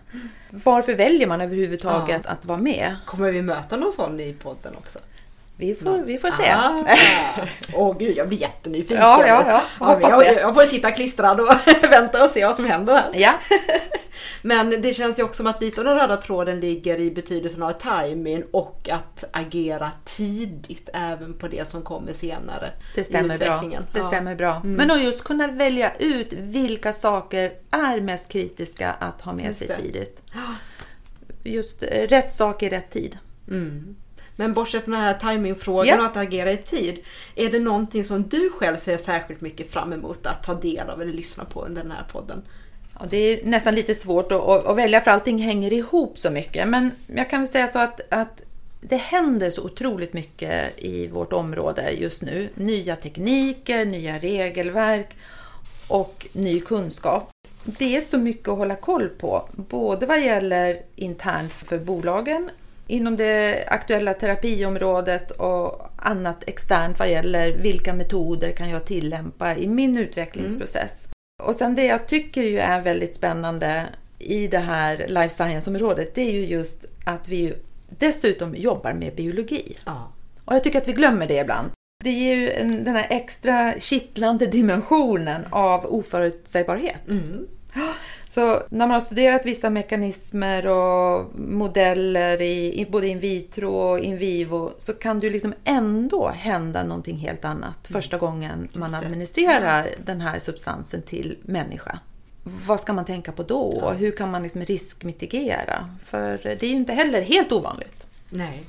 Varför 0.51 0.95
väljer 0.95 1.27
man 1.27 1.41
överhuvudtaget 1.41 2.21
Ja. 2.25 2.31
att 2.31 2.45
vara 2.45 2.59
med? 2.59 2.97
Kommer 3.05 3.33
vi 3.33 3.43
möta 3.43 3.77
någon 3.77 3.93
sån 3.93 4.21
i 4.21 4.33
podden 4.33 4.75
också? 4.77 4.99
Vi 5.61 5.75
får, 5.75 5.99
vi 5.99 6.19
får 6.19 6.31
se. 6.31 6.51
Ah. 6.51 6.85
Åh 7.75 7.99
gud, 7.99 8.17
jag 8.17 8.29
blir 8.29 8.39
jättenyfiken. 8.39 8.97
Ja, 8.97 9.27
ja, 9.27 9.45
ja. 9.79 9.87
Hoppas 9.87 10.11
jag, 10.11 10.37
jag 10.37 10.55
får 10.55 10.63
sitta 10.63 10.91
klistrad 10.91 11.41
och 11.41 11.49
vänta 11.91 12.25
och 12.25 12.31
se 12.31 12.47
vad 12.47 12.57
som 12.57 12.65
händer 12.65 12.95
här. 12.95 13.09
Ja, 13.15 13.33
Men 14.43 14.83
det 14.83 14.95
känns 14.95 15.19
ju 15.19 15.23
också 15.23 15.37
som 15.37 15.47
att 15.47 15.61
lite 15.61 15.81
av 15.81 15.85
den 15.85 15.95
röda 15.95 16.17
tråden 16.17 16.61
ligger 16.61 16.99
i 16.99 17.11
betydelsen 17.11 17.63
av 17.63 17.73
timing 17.73 18.45
och 18.51 18.89
att 18.93 19.25
agera 19.33 19.91
tidigt 20.05 20.89
även 20.93 21.35
på 21.39 21.49
det 21.49 21.69
som 21.69 21.83
kommer 21.83 22.13
senare 22.13 22.71
det 22.95 23.05
stämmer 23.05 23.37
bra. 23.37 23.61
Det. 23.61 23.99
Mm. 23.99 24.09
stämmer 24.09 24.35
bra. 24.35 24.61
Men 24.65 24.91
att 24.91 25.03
just 25.03 25.25
kunna 25.25 25.47
välja 25.47 25.93
ut 25.99 26.33
vilka 26.33 26.93
saker 26.93 27.53
är 27.71 28.01
mest 28.01 28.29
kritiska 28.29 28.91
att 28.91 29.21
ha 29.21 29.33
med 29.33 29.47
Just 29.47 29.59
sig 29.59 29.69
det. 29.69 29.77
tidigt. 29.77 30.23
Just 31.45 31.83
eh, 31.83 32.07
rätt 32.09 32.33
sak 32.33 32.63
i 32.63 32.69
rätt 32.69 32.91
tid. 32.91 33.19
Mm. 33.49 33.97
Men 34.41 34.53
bortsett 34.53 34.85
från 34.85 34.95
den 34.95 35.03
här 35.03 35.15
timingfrågan 35.15 35.87
Ja. 35.87 35.99
och 36.01 36.07
att 36.07 36.17
agera 36.17 36.53
i 36.53 36.57
tid. 36.57 36.99
Är 37.35 37.49
det 37.49 37.59
någonting 37.59 38.05
som 38.05 38.29
du 38.29 38.51
själv 38.51 38.77
ser 38.77 38.97
särskilt 38.97 39.41
mycket 39.41 39.73
fram 39.73 39.93
emot 39.93 40.27
att 40.27 40.43
ta 40.43 40.55
del 40.55 40.91
av 40.91 41.03
eller 41.03 41.13
lyssna 41.13 41.45
på 41.45 41.65
under 41.65 41.83
den 41.83 41.91
här 41.91 42.05
podden? 42.13 42.43
Ja, 42.99 43.07
det 43.11 43.17
är 43.17 43.47
nästan 43.47 43.75
lite 43.75 43.95
svårt 43.95 44.33
att, 44.33 44.41
att, 44.41 44.67
att 44.67 44.77
välja 44.77 45.01
för 45.01 45.11
allting 45.11 45.39
hänger 45.39 45.73
ihop 45.73 46.19
så 46.19 46.31
mycket. 46.31 46.69
Men 46.69 46.91
jag 47.07 47.31
kan 47.31 47.41
väl 47.41 47.49
säga 47.49 47.69
så 47.69 47.79
att, 47.79 48.01
att 48.09 48.41
det 48.81 48.97
händer 48.97 49.51
så 49.51 49.63
otroligt 49.63 50.13
mycket 50.13 50.79
i 50.79 51.07
vårt 51.07 51.33
område 51.33 51.91
just 51.91 52.23
nu. 52.23 52.49
Nya 52.55 52.97
tekniker, 52.97 53.85
nya 53.85 54.19
regelverk 54.19 55.17
och 55.89 56.27
ny 56.33 56.61
kunskap. 56.61 57.31
Det 57.65 57.97
är 57.97 58.01
så 58.01 58.19
mycket 58.19 58.49
att 58.49 58.59
hålla 58.59 58.77
koll 58.77 59.09
på, 59.09 59.49
både 59.53 60.07
vad 60.07 60.21
gäller 60.23 60.83
internt 60.97 61.53
för 61.53 61.79
bolagen 61.79 62.51
inom 62.91 63.17
det 63.17 63.65
aktuella 63.67 64.15
terapiområdet 64.15 65.31
och 65.31 65.91
annat 65.97 66.45
externt 66.47 66.99
vad 66.99 67.11
gäller 67.11 67.53
vilka 67.53 67.95
metoder 67.95 68.53
kan 68.53 68.71
jag 68.71 68.85
tillämpa 68.85 69.57
i 69.57 69.69
min 69.69 69.99
utvecklingsprocess. 69.99 71.09
Och 71.43 71.55
sen 71.55 71.75
det 71.75 71.85
jag 71.85 72.07
tycker 72.07 72.43
ju 72.43 72.59
är 72.59 72.81
väldigt 72.81 73.15
spännande 73.15 73.87
i 74.19 74.47
det 74.47 74.59
här 74.59 75.05
life 75.09 75.35
science-området, 75.35 76.15
det 76.15 76.23
är 76.23 76.33
ju 76.33 76.47
just 76.47 76.85
att 77.05 77.29
vi 77.29 77.55
dessutom 77.99 78.55
jobbar 78.55 78.93
med 78.93 79.15
biologi. 79.15 79.77
Ja. 79.87 80.13
Och 80.45 80.55
jag 80.55 80.65
tycker 80.65 80.79
att 80.79 80.89
vi 80.89 80.93
glömmer 80.93 81.27
det 81.27 81.41
ibland. 81.41 81.71
Det 82.05 82.11
ger 82.11 82.37
ju 82.37 82.51
en, 82.51 82.85
den 82.85 82.97
här 82.97 83.07
extra 83.11 83.75
kittlande 83.79 84.47
dimensionen 84.47 85.47
av 85.51 85.87
oförutsägbarhet. 85.87 87.09
Mm. 87.09 87.47
Så 88.31 88.63
när 88.69 88.87
man 88.87 88.91
har 88.91 89.01
studerat 89.01 89.47
vissa 89.47 89.71
mekanismer 89.71 90.67
och 90.67 91.39
modeller 91.39 92.43
i, 92.43 92.81
i 92.81 92.87
både 92.91 93.09
in 93.09 93.21
vitro 93.21 93.71
och 93.71 93.99
in 93.99 94.17
vivo 94.17 94.73
så 94.79 94.93
kan 94.93 95.21
det 95.21 95.27
ju 95.27 95.33
liksom 95.33 95.55
ändå 95.65 96.29
hända 96.29 96.83
någonting 96.83 97.17
helt 97.17 97.45
annat 97.45 97.89
första 97.89 98.19
gången 98.19 98.69
man 98.73 98.95
administrerar 98.95 99.89
den 100.05 100.21
här 100.21 100.39
substansen 100.39 101.03
till 101.03 101.37
människa. 101.43 101.99
Vad 102.43 102.81
ska 102.81 102.93
man 102.93 103.05
tänka 103.05 103.33
på 103.33 103.43
då? 103.43 103.91
Hur 103.99 104.11
kan 104.11 104.31
man 104.31 104.43
liksom 104.43 104.65
riskmitigera? 104.65 105.97
För 106.05 106.41
det 106.43 106.63
är 106.63 106.71
ju 106.71 106.77
inte 106.77 106.93
heller 106.93 107.23
helt 107.23 107.53
ovanligt. 107.53 108.00
Nej. 108.31 108.65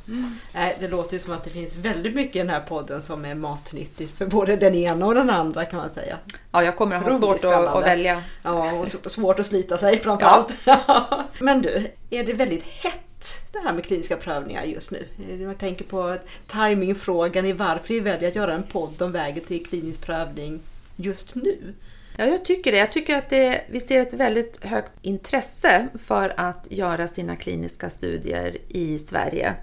Nej, 0.54 0.78
det 0.80 0.88
låter 0.88 1.20
som 1.20 1.34
att 1.34 1.44
det 1.44 1.50
finns 1.50 1.76
väldigt 1.76 2.16
mycket 2.16 2.36
i 2.36 2.40
den 2.40 2.50
här 2.50 2.60
podden 2.60 3.02
som 3.02 3.26
är 3.26 3.36
matnyttigt 3.36 4.18
för 4.18 4.26
både 4.26 4.56
den 4.56 4.76
ena 4.76 5.06
och 5.06 5.16
den 5.16 5.30
andra 5.30 5.66
kan 5.66 5.80
man 5.80 5.90
säga. 5.90 6.18
Ja, 6.52 6.64
jag 6.64 6.76
kommer 6.76 6.96
att 6.96 7.04
ha 7.04 7.20
svårt 7.20 7.44
att, 7.44 7.68
att 7.68 7.86
välja. 7.86 8.24
Ja, 8.44 8.74
och 8.74 8.88
svårt 8.88 9.40
att 9.40 9.46
slita 9.46 9.78
sig 9.78 10.00
framförallt. 10.00 10.58
Men 11.40 11.62
du, 11.62 11.88
är 12.10 12.24
det 12.24 12.34
väldigt 12.34 12.64
hett 12.64 13.52
det 13.52 13.60
här 13.60 13.74
med 13.74 13.86
kliniska 13.86 14.16
prövningar 14.16 14.64
just 14.64 14.92
nu? 14.92 15.06
Jag 15.40 15.58
tänker 15.58 15.86
på 15.86 16.18
timingfrågan 16.48 17.46
i 17.46 17.54
varför 17.54 17.94
vi 17.94 18.00
väljer 18.00 18.30
att 18.30 18.36
göra 18.36 18.54
en 18.54 18.64
podd 18.64 19.02
om 19.02 19.12
vägen 19.12 19.44
till 19.44 19.66
klinisk 19.66 20.02
prövning 20.02 20.60
just 20.96 21.36
nu. 21.36 21.74
Ja, 22.22 22.28
jag 22.28 22.46
tycker 22.46 22.72
det. 22.72 22.78
Jag 22.78 22.92
tycker 22.92 23.18
att 23.18 23.30
det, 23.30 23.62
vi 23.70 23.80
ser 23.80 24.00
ett 24.02 24.14
väldigt 24.14 24.66
högt 24.66 24.92
intresse 25.02 25.88
för 25.94 26.34
att 26.38 26.68
göra 26.70 27.08
sina 27.08 27.36
kliniska 27.36 27.90
studier 27.90 28.58
i 28.68 29.00
Sverige. 29.00 29.54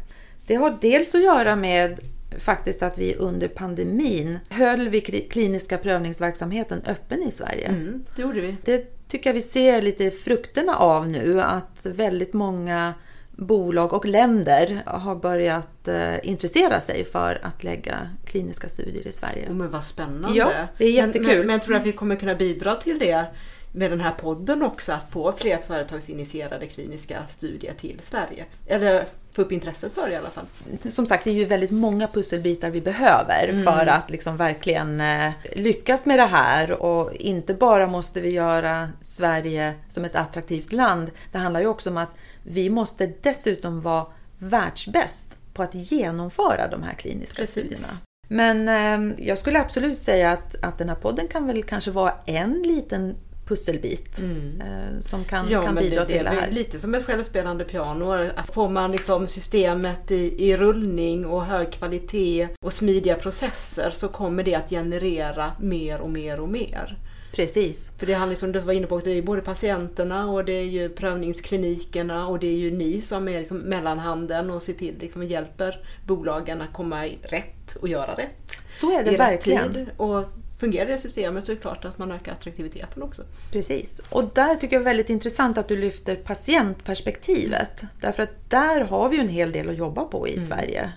Det 0.46 0.54
har 0.54 0.78
dels 0.80 1.14
att 1.14 1.22
göra 1.22 1.56
med 1.56 1.98
faktiskt 2.38 2.82
att 2.82 2.98
vi 2.98 3.14
under 3.14 3.48
pandemin 3.48 4.38
höll 4.48 4.88
vi 4.88 5.00
kli- 5.00 5.28
kliniska 5.28 5.78
prövningsverksamheten 5.78 6.82
öppen 6.86 7.22
i 7.22 7.30
Sverige. 7.30 7.66
Mm, 7.68 8.04
det 8.16 8.22
gjorde 8.22 8.40
vi. 8.40 8.56
Det 8.64 9.08
tycker 9.08 9.30
jag 9.30 9.34
vi 9.34 9.42
ser 9.42 9.82
lite 9.82 10.10
frukterna 10.10 10.76
av 10.76 11.08
nu, 11.08 11.40
att 11.42 11.86
väldigt 11.86 12.32
många 12.32 12.94
bolag 13.38 13.92
och 13.92 14.06
länder 14.06 14.82
har 14.86 15.16
börjat 15.16 15.88
eh, 15.88 16.28
intressera 16.28 16.80
sig 16.80 17.04
för 17.04 17.40
att 17.42 17.64
lägga 17.64 17.94
kliniska 18.24 18.68
studier 18.68 19.06
i 19.06 19.12
Sverige. 19.12 19.48
Oh, 19.48 19.54
men 19.54 19.70
vad 19.70 19.84
spännande. 19.84 20.38
Ja, 20.38 20.52
det 20.78 20.84
är 20.84 20.90
jättekul. 20.90 21.26
Men, 21.26 21.36
men, 21.36 21.46
men 21.46 21.52
jag 21.54 21.62
tror 21.62 21.76
att 21.76 21.86
vi 21.86 21.92
kommer 21.92 22.16
kunna 22.16 22.34
bidra 22.34 22.74
till 22.74 22.98
det 22.98 23.26
med 23.72 23.90
den 23.90 24.00
här 24.00 24.12
podden 24.12 24.62
också, 24.62 24.92
att 24.92 25.10
få 25.10 25.32
fler 25.32 25.58
företagsinitierade 25.66 26.66
kliniska 26.66 27.22
studier 27.28 27.74
till 27.74 28.00
Sverige. 28.02 28.44
Eller 28.66 29.06
få 29.32 29.42
upp 29.42 29.52
intresset 29.52 29.94
för 29.94 30.06
det 30.06 30.12
i 30.12 30.16
alla 30.16 30.30
fall. 30.30 30.44
som 30.90 31.06
sagt, 31.06 31.24
det 31.24 31.30
är 31.30 31.34
ju 31.34 31.44
väldigt 31.44 31.70
många 31.70 32.08
pusselbitar 32.08 32.70
vi 32.70 32.80
behöver 32.80 33.64
för 33.64 33.86
att 33.86 34.10
liksom 34.10 34.36
verkligen 34.36 35.00
eh, 35.00 35.32
lyckas 35.56 36.06
med 36.06 36.18
det 36.18 36.26
här. 36.26 36.82
Och 36.82 37.12
inte 37.14 37.54
bara 37.54 37.86
måste 37.86 38.20
vi 38.20 38.30
göra 38.30 38.88
Sverige 39.00 39.74
som 39.88 40.04
ett 40.04 40.16
attraktivt 40.16 40.72
land. 40.72 41.10
Det 41.32 41.38
handlar 41.38 41.60
ju 41.60 41.66
också 41.66 41.90
om 41.90 41.96
att 41.96 42.12
vi 42.50 42.70
måste 42.70 43.12
dessutom 43.22 43.80
vara 43.80 44.06
världsbäst 44.38 45.36
på 45.54 45.62
att 45.62 45.74
genomföra 45.74 46.68
de 46.70 46.82
här 46.82 46.94
kliniska 46.94 47.36
Precis. 47.36 47.50
studierna. 47.52 47.88
Men 48.28 48.68
eh, 48.68 49.18
jag 49.26 49.38
skulle 49.38 49.60
absolut 49.60 49.98
säga 49.98 50.30
att, 50.32 50.56
att 50.62 50.78
den 50.78 50.88
här 50.88 50.96
podden 50.96 51.28
kan 51.28 51.46
väl 51.46 51.62
kanske 51.62 51.90
vara 51.90 52.12
en 52.26 52.62
liten 52.62 53.14
pusselbit 53.46 54.18
eh, 54.18 55.00
som 55.00 55.24
kan, 55.24 55.48
kan 55.48 55.62
Mm. 55.62 55.74
men 55.74 55.82
bidra 55.84 56.00
det, 56.00 56.06
till 56.06 56.16
det 56.24 56.30
det 56.30 56.36
är 56.36 56.40
här. 56.40 56.50
lite 56.50 56.78
som 56.78 56.94
ett 56.94 57.04
självspelande 57.04 57.64
piano. 57.64 58.12
Att 58.36 58.54
får 58.54 58.68
man 58.68 58.92
liksom 58.92 59.28
systemet 59.28 60.10
i, 60.10 60.44
i 60.50 60.56
rullning 60.56 61.26
och 61.26 61.44
hög 61.44 61.72
kvalitet 61.72 62.48
och 62.60 62.72
smidiga 62.72 63.14
processer 63.14 63.90
så 63.90 64.08
kommer 64.08 64.42
det 64.44 64.54
att 64.54 64.70
generera 64.70 65.52
mer 65.60 66.00
och 66.00 66.10
mer 66.10 66.40
och 66.40 66.48
mer. 66.48 66.96
Precis. 67.32 67.92
För 67.98 68.06
det 68.06 68.14
handlar 68.14 68.36
som 68.36 68.52
du 68.52 68.60
var 68.60 68.72
inne 68.72 68.86
på, 68.86 68.98
det 68.98 69.10
är 69.10 69.22
både 69.22 69.42
patienterna 69.42 70.30
och 70.30 70.44
det 70.44 70.52
är 70.52 70.64
ju 70.64 70.88
prövningsklinikerna 70.88 72.26
och 72.26 72.38
det 72.38 72.46
är 72.46 72.56
ju 72.56 72.70
ni 72.70 73.00
som 73.00 73.28
är 73.28 73.38
liksom 73.38 73.58
mellanhanden 73.58 74.50
och 74.50 74.62
ser 74.62 74.72
till 74.72 74.94
liksom 75.00 75.22
hjälper 75.22 75.80
bolagen 76.06 76.62
att 76.62 76.72
komma 76.72 77.06
rätt 77.22 77.76
och 77.80 77.88
göra 77.88 78.14
rätt. 78.14 78.52
Så 78.70 78.98
är 78.98 79.04
det 79.04 79.12
i 79.12 79.16
verkligen. 79.16 79.72
tid. 79.72 79.90
Och 79.96 80.24
fungerar 80.58 80.86
det 80.86 80.98
systemet 80.98 81.44
så 81.44 81.52
är 81.52 81.56
det 81.56 81.62
klart 81.62 81.84
att 81.84 81.98
man 81.98 82.12
ökar 82.12 82.32
attraktiviteten 82.32 83.02
också. 83.02 83.22
Precis. 83.52 84.00
Och 84.10 84.24
där 84.34 84.54
tycker 84.54 84.76
jag 84.76 84.80
är 84.80 84.84
väldigt 84.84 85.10
intressant 85.10 85.58
att 85.58 85.68
du 85.68 85.76
lyfter 85.76 86.16
patientperspektivet. 86.16 87.82
Därför 88.00 88.22
att 88.22 88.50
där 88.50 88.80
har 88.80 89.08
vi 89.08 89.16
ju 89.16 89.22
en 89.22 89.28
hel 89.28 89.52
del 89.52 89.68
att 89.68 89.78
jobba 89.78 90.04
på 90.04 90.28
i 90.28 90.40
Sverige. 90.40 90.92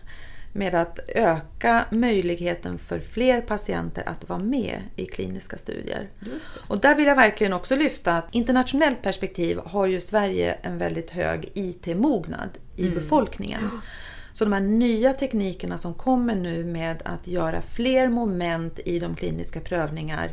Med 0.54 0.76
att 0.76 1.00
öka 1.08 1.86
möjligheten 1.92 2.78
för 2.78 3.00
fler 3.00 3.42
patienter 3.42 4.10
att 4.10 4.30
vara 4.30 4.40
med 4.40 4.82
i 4.96 5.06
kliniska 5.06 5.58
studier. 5.58 6.10
Och 6.68 6.80
där 6.80 6.96
vill 6.96 7.08
jag 7.08 7.16
verkligen 7.16 7.54
också 7.54 7.76
lyfta 7.76 8.18
att 8.18 8.36
internationellt 8.36 9.02
perspektiv 9.02 9.60
har 9.66 9.88
ju 9.88 10.02
Sverige 10.02 10.54
en 10.62 10.78
väldigt 10.78 11.10
hög 11.10 11.52
IT-mognad 11.54 12.50
i 12.76 12.90
befolkningen. 12.90 13.70
Så 14.34 14.46
de 14.46 14.54
här 14.54 14.62
nya 14.62 15.14
teknikerna 15.14 15.78
som 15.78 15.94
kommer 15.94 16.36
nu 16.36 16.66
med 16.66 17.02
att 17.06 17.28
göra 17.28 17.62
fler 17.62 18.10
moment 18.10 18.80
i 18.86 19.00
de 19.00 19.16
kliniska 19.16 19.60
prövningar 19.60 20.32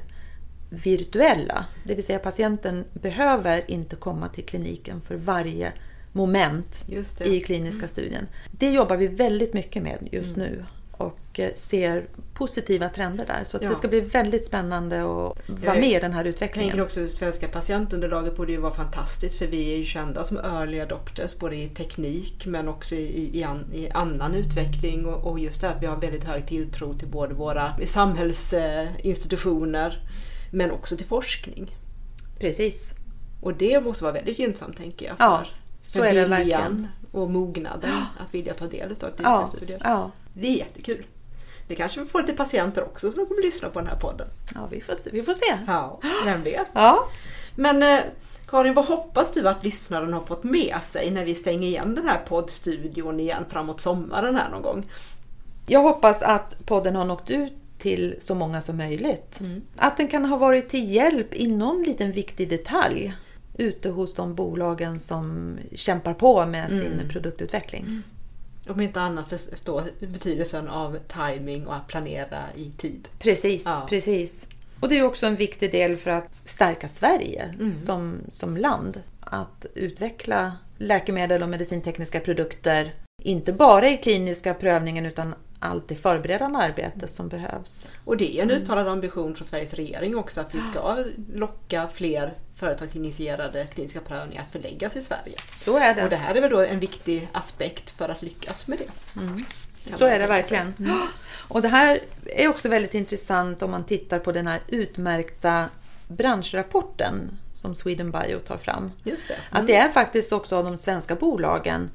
virtuella. 0.70 1.64
Det 1.84 1.94
vill 1.94 2.04
säga 2.04 2.18
patienten 2.18 2.84
behöver 2.92 3.70
inte 3.70 3.96
komma 3.96 4.28
till 4.28 4.44
kliniken 4.44 5.00
för 5.00 5.16
varje 5.16 5.72
moment 6.18 6.86
i 7.24 7.40
kliniska 7.40 7.88
studien. 7.88 8.26
Det 8.50 8.70
jobbar 8.70 8.96
vi 8.96 9.06
väldigt 9.06 9.54
mycket 9.54 9.82
med 9.82 10.08
just 10.12 10.36
nu 10.36 10.64
och 10.92 11.40
eh, 11.40 11.54
ser 11.54 12.06
positiva 12.34 12.88
trender 12.88 13.26
där. 13.26 13.44
Så 13.44 13.56
att 13.56 13.62
Ja. 13.62 13.68
det 13.68 13.74
ska 13.74 13.88
bli 13.88 14.00
väldigt 14.00 14.44
spännande 14.44 15.00
att 15.00 15.06
vara 15.06 15.34
Jag 15.64 15.80
med 15.80 15.90
i 15.90 15.98
den 16.00 16.12
här 16.12 16.24
Jag 16.24 16.30
utvecklingen. 16.30 16.70
tänker 16.70 16.84
också 16.84 17.04
att 17.04 17.10
svenska 17.10 17.48
patientunderlaget 17.48 18.36
borde 18.36 18.52
ju 18.52 18.58
vara 18.58 18.74
fantastiskt 18.74 19.38
för 19.38 19.46
vi 19.46 19.72
är 19.72 19.76
ju 19.76 19.84
kända 19.84 20.24
som 20.24 20.36
early 20.36 20.80
adopters 20.80 21.36
både 21.38 21.56
i 21.56 21.68
teknik 21.68 22.46
men 22.46 22.68
också 22.68 22.94
i, 22.94 23.30
i, 23.38 23.42
an, 23.44 23.64
i 23.74 23.90
annan 23.90 24.34
utveckling 24.34 25.06
och, 25.06 25.30
och 25.32 25.38
just 25.38 25.60
det 25.60 25.68
att 25.68 25.82
vi 25.82 25.86
har 25.86 25.96
väldigt 25.96 26.24
hög 26.24 26.46
tilltro 26.46 26.94
till 26.98 27.08
både 27.08 27.34
våra 27.34 27.76
samhällsinstitutioner 27.86 30.08
men 30.50 30.70
också 30.70 30.96
till 30.96 31.06
forskning. 31.06 31.76
Precis. 32.38 32.92
Och 33.40 33.54
det 33.54 33.80
måste 33.84 34.04
vara 34.04 34.14
väldigt 34.14 34.38
gynnsamt 34.38 34.76
tänker 34.76 35.06
jag 35.06 35.16
för, 35.16 35.24
Ja, 35.24 35.44
så 35.92 36.02
är 36.02 36.14
det 36.14 36.24
verkligen. 36.24 36.88
och 37.12 37.30
mognaden 37.30 37.90
att 38.18 38.34
vilja 38.34 38.54
ta 38.54 38.66
del 38.66 38.90
av 38.90 39.10
kliniska 39.10 39.46
studier. 39.46 39.80
ja. 39.84 40.10
Det 40.32 40.46
är 40.46 40.56
jättekul. 40.56 41.06
Det 41.68 41.74
kanske 41.74 42.00
vi 42.00 42.06
får 42.06 42.20
lite 42.20 42.32
patienter 42.32 42.84
också 42.84 43.12
som 43.12 43.26
kommer 43.26 43.42
lyssna 43.42 43.68
på 43.68 43.78
den 43.78 43.88
här 43.88 43.96
podden. 43.96 44.28
ja 44.54 44.68
vi, 44.70 44.80
får 44.80 44.94
se, 44.94 45.10
vi 45.10 45.22
får 45.22 45.34
se. 45.34 45.58
Ja, 45.66 46.00
vem 46.24 46.42
vet? 46.42 46.66
Ja. 46.72 47.08
Men 47.54 47.82
eh, 47.82 48.00
Karin, 48.48 48.74
vad 48.74 48.84
hoppas 48.84 49.32
du 49.32 49.48
att 49.48 49.64
lyssnaren 49.64 50.12
har 50.12 50.20
fått 50.20 50.44
med 50.44 50.78
sig 50.82 51.10
när 51.10 51.24
vi 51.24 51.34
stänger 51.34 51.68
igen 51.68 51.94
den 51.94 52.08
här 52.08 52.18
poddstudion 52.18 53.20
igen 53.20 53.44
framåt 53.48 53.80
sommaren 53.80 54.34
här 54.36 54.50
någon 54.50 54.62
gång? 54.62 54.90
Jag 55.66 55.82
hoppas 55.82 56.22
att 56.22 56.66
podden 56.66 56.96
har 56.96 57.04
nått 57.04 57.30
ut 57.30 57.52
till 57.78 58.16
så 58.20 58.34
många 58.34 58.60
som 58.60 58.76
möjligt. 58.76 59.40
Att 59.76 59.96
den 59.96 60.08
kan 60.08 60.24
ha 60.24 60.36
varit 60.36 60.68
till 60.68 60.92
hjälp 60.92 61.34
i 61.34 61.46
någon 61.46 61.82
liten 61.82 62.12
viktig 62.12 62.48
detalj 62.48 63.14
ute 63.58 63.88
hos 63.88 64.14
de 64.14 64.34
bolagen 64.34 65.00
som 65.00 65.56
kämpar 65.74 66.14
på 66.14 66.46
med 66.46 66.68
sin 66.68 67.08
produktutveckling. 67.08 68.02
Om 68.68 68.80
inte 68.80 69.00
annat 69.00 69.28
förstå 69.28 69.82
betydelsen 70.00 70.68
av 70.68 70.98
timing 71.08 71.66
och 71.66 71.76
att 71.76 71.86
planera 71.86 72.42
i 72.56 72.70
tid. 72.70 73.08
Precis, 73.18 73.62
Ja. 73.66 73.86
precis. 73.88 74.46
Och 74.80 74.88
det 74.88 74.98
är 74.98 75.02
också 75.04 75.26
en 75.26 75.36
viktig 75.36 75.72
del 75.72 75.94
för 75.94 76.10
att 76.10 76.40
stärka 76.48 76.88
Sverige 76.88 77.54
som, 77.76 78.18
som 78.30 78.56
land. 78.56 79.02
Att 79.20 79.66
utveckla 79.74 80.52
läkemedel 80.78 81.42
och 81.42 81.48
medicintekniska 81.48 82.20
produkter, 82.20 82.94
inte 83.22 83.52
bara 83.52 83.88
i 83.88 83.96
kliniska 83.96 84.54
prövningen 84.54 85.06
utan 85.06 85.34
allt 85.58 85.88
det 85.88 85.94
förberedande 85.94 86.58
arbete 86.58 87.08
som 87.08 87.28
behövs. 87.28 87.88
Och 88.04 88.16
det 88.16 88.38
är 88.38 88.42
en 88.42 88.50
uttalad 88.50 88.88
ambition 88.88 89.34
från 89.34 89.46
Sveriges 89.46 89.74
regering 89.74 90.16
också 90.16 90.40
att 90.40 90.54
vi 90.54 90.60
ska 90.60 91.04
locka 91.34 91.88
fler 91.94 92.34
företagsinitierade 92.58 93.66
kliniska 93.66 94.00
prövningar 94.00 94.42
att 94.42 94.52
förläggas 94.52 94.96
i 94.96 95.02
Sverige. 95.02 95.34
Så 95.50 95.78
är 95.78 95.94
det. 95.94 96.04
Och 96.04 96.10
det 96.10 96.16
här 96.16 96.34
är 96.34 96.40
väl 96.40 96.50
då 96.50 96.60
en 96.60 96.80
viktig 96.80 97.28
aspekt 97.32 97.90
för 97.90 98.08
att 98.08 98.22
lyckas 98.22 98.66
med 98.66 98.78
det. 98.78 98.88
Så 99.96 100.04
är 100.04 100.18
det 100.18 100.26
verkligen. 100.26 100.74
Och 101.48 101.62
det 101.62 101.68
här 101.68 102.00
är 102.24 102.48
också 102.48 102.68
väldigt 102.68 102.94
intressant 102.94 103.62
om 103.62 103.70
man 103.70 103.84
tittar 103.84 104.18
på 104.18 104.32
den 104.32 104.46
här 104.46 104.60
utmärkta 104.68 105.68
branschrapporten 106.08 107.38
som 107.54 107.74
Sweden 107.74 108.10
Bio 108.10 108.38
tar 108.38 108.56
fram. 108.56 108.92
Just 109.04 109.28
det. 109.28 109.36
Att 109.50 109.66
det 109.66 109.76
är 109.76 109.88
faktiskt 109.88 110.32
också 110.32 110.56
av 110.56 110.64
de 110.64 110.76
svenska 110.76 111.14
bolagen 111.14 111.90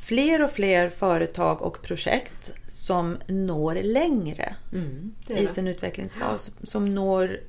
fler 0.00 0.44
och 0.44 0.50
fler 0.50 0.88
företag 0.88 1.62
och 1.62 1.82
projekt 1.82 2.52
som 2.68 3.16
når 3.26 3.74
längre 3.82 4.54
Mm, 4.72 5.14
i 5.28 5.46
sin 5.46 5.66
utvecklingsfas. 5.68 6.50
Som 6.62 6.94
når, 6.94 7.40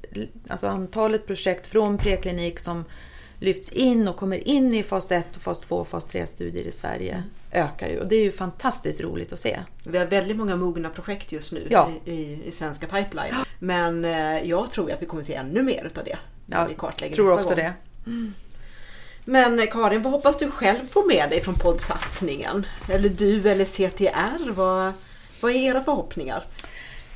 alltså 0.47 0.67
antalet 0.67 1.27
projekt 1.27 1.67
från 1.67 1.97
preklinik 1.97 2.59
som 2.59 2.85
lyfts 3.39 3.71
in 3.71 4.07
och 4.07 4.15
kommer 4.15 4.47
in 4.47 4.73
i 4.73 4.83
fas 4.83 5.11
1, 5.11 5.35
och 5.35 5.41
fas 5.41 5.59
2 5.59 5.75
och 5.75 5.87
fas 5.87 6.09
3-studier 6.09 6.63
i 6.63 6.71
Sverige 6.71 7.23
ökar 7.51 7.87
ju. 7.87 7.99
Och 7.99 8.07
det 8.07 8.15
är 8.15 8.23
ju 8.23 8.31
fantastiskt 8.31 9.01
roligt 9.01 9.33
att 9.33 9.39
se. 9.39 9.59
Vi 9.83 9.97
har 9.97 10.05
väldigt 10.05 10.37
många 10.37 10.55
mogna 10.55 10.89
projekt 10.89 11.31
just 11.31 11.51
nu 11.51 11.67
Ja. 11.69 11.89
i, 12.05 12.41
i, 12.45 12.51
svenska 12.51 12.87
pipeline. 12.87 13.33
Men 13.59 14.05
eh, 14.05 14.49
jag 14.49 14.71
tror 14.71 14.91
att 14.91 15.01
vi 15.01 15.05
kommer 15.05 15.23
se 15.23 15.33
ännu 15.35 15.63
mer 15.63 15.83
utav 15.85 16.03
det. 16.03 16.17
när 16.45 16.59
Ja, 16.61 16.67
vi 16.67 16.75
kartlägger 16.75 17.15
tror 17.15 17.35
nästa 17.35 17.39
också 17.53 17.55
gång. 17.55 17.73
det. 18.05 18.31
Men 19.25 19.67
Karin, 19.67 20.01
vad 20.01 20.13
hoppas 20.13 20.37
du 20.37 20.51
själv 20.51 20.85
få 20.85 21.05
med 21.05 21.29
dig 21.29 21.41
från 21.41 21.55
poddsatsningen? 21.55 22.65
Eller 22.89 23.09
du 23.09 23.49
eller 23.49 23.65
CTR? 23.65 24.51
Vad, 24.51 24.93
vad 25.41 25.51
är 25.51 25.55
era 25.55 25.83
förhoppningar? 25.83 26.45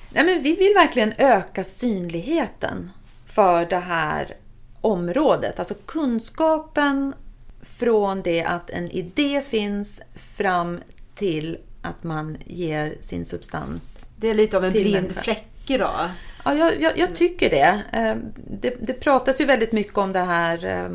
Nej, 0.10 0.26
men 0.26 0.44
vi 0.44 0.56
vill 0.56 0.74
verkligen 0.74 1.14
öka 1.18 1.64
synligheten 1.64 2.92
för 3.26 3.66
det 3.66 3.80
här 3.80 4.36
området. 4.82 5.60
Alltså 5.60 5.74
kunskapen 5.86 7.14
från 7.62 8.22
det 8.22 8.44
att 8.44 8.70
en 8.70 8.92
idé 8.92 9.42
finns 9.42 10.02
fram 10.16 10.80
till 11.16 11.58
att 11.82 12.04
man 12.04 12.38
ger 12.46 12.96
sin 13.00 13.26
substans. 13.26 14.10
Det 14.18 14.30
är 14.30 14.34
lite 14.34 14.58
av 14.58 14.66
en 14.66 14.72
blind 14.72 14.94
människa. 14.94 15.22
fläck 15.22 15.52
idag. 15.68 16.10
Ja, 16.46 16.54
jag, 16.54 16.82
jag, 16.82 16.98
jag 16.98 17.16
tycker 17.16 17.50
det. 17.50 17.82
Eh, 17.94 18.16
det. 18.62 18.76
Det 18.82 18.94
pratas 18.94 19.42
ju 19.42 19.46
väldigt 19.46 19.72
mycket 19.72 19.98
om 19.98 20.12
det 20.12 20.20
här 20.20 20.66
eh, 20.66 20.90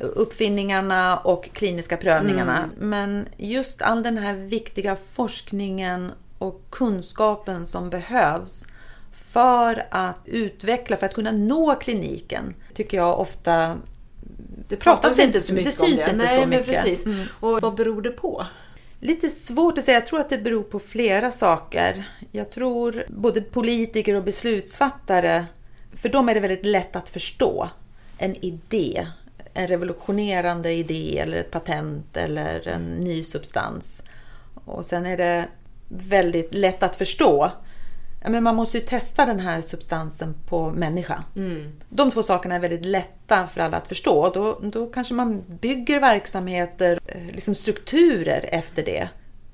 uppfinningarna 0.00 1.16
och 1.16 1.48
kliniska 1.52 1.96
prövningarna. 1.96 2.70
Men 2.78 3.28
just 3.36 3.82
all 3.82 4.02
den 4.02 4.18
här 4.18 4.34
viktiga 4.34 4.96
forskningen 4.96 6.12
och 6.38 6.62
kunskapen 6.70 7.66
som 7.66 7.90
behövs 7.90 8.66
för 9.12 9.86
att 9.90 10.18
utveckla, 10.24 10.96
för 10.96 11.06
att 11.06 11.14
kunna 11.14 11.32
nå 11.32 11.74
kliniken, 11.74 12.54
tycker 12.74 12.96
jag 12.96 13.20
ofta 13.20 13.76
Det 14.68 14.76
pratas 14.76 15.18
inte 15.18 15.40
så 15.40 15.54
mycket 15.54 15.80
om 15.80 15.86
det 15.90 15.96
syns 15.96 16.08
inte 16.08 16.16
Nej, 16.16 16.40
så 16.40 16.46
men 16.46 16.48
mycket. 16.48 16.68
Mm. 16.68 16.82
Precis. 16.84 17.06
Och 17.40 17.60
vad 17.60 17.74
beror 17.74 18.02
det 18.02 18.10
på? 18.10 18.46
Lite 19.00 19.28
svårt 19.28 19.78
att 19.78 19.84
säga. 19.84 19.98
Jag 19.98 20.06
tror 20.06 20.20
att 20.20 20.28
det 20.28 20.38
beror 20.38 20.62
på 20.62 20.78
flera 20.78 21.30
saker. 21.30 22.08
Jag 22.32 22.50
tror 22.50 23.04
både 23.08 23.40
politiker 23.40 24.14
och 24.14 24.24
beslutsfattare, 24.24 25.44
för 25.96 26.08
dem 26.08 26.28
är 26.28 26.34
det 26.34 26.40
väldigt 26.40 26.66
lätt 26.66 26.96
att 26.96 27.08
förstå 27.08 27.68
en 28.18 28.44
idé. 28.44 29.06
En 29.54 29.66
revolutionerande 29.66 30.72
idé 30.72 31.18
eller 31.18 31.36
ett 31.36 31.50
patent 31.50 32.16
eller 32.16 32.68
en 32.68 32.96
ny 32.96 33.22
substans. 33.22 34.02
Och 34.64 34.84
sen 34.84 35.06
är 35.06 35.16
det 35.16 35.48
väldigt 35.88 36.54
lätt 36.54 36.82
att 36.82 36.96
förstå. 36.96 37.50
Men 38.28 38.42
man 38.42 38.56
måste 38.56 38.78
ju 38.78 38.84
testa 38.84 39.26
den 39.26 39.40
här 39.40 39.60
substansen 39.60 40.34
på 40.48 40.70
människa. 40.70 41.24
De 41.88 42.10
två 42.10 42.22
sakerna 42.22 42.54
är 42.54 42.60
väldigt 42.60 42.84
lätta 42.84 43.46
för 43.46 43.60
alla 43.60 43.76
att 43.76 43.88
förstå. 43.88 44.30
Då, 44.34 44.58
då 44.62 44.86
kanske 44.86 45.14
man 45.14 45.44
bygger 45.60 46.00
verksamheter, 46.00 46.98
eh, 47.06 47.26
liksom 47.26 47.54
strukturer 47.54 48.48
efter 48.52 48.84
det. 48.84 49.08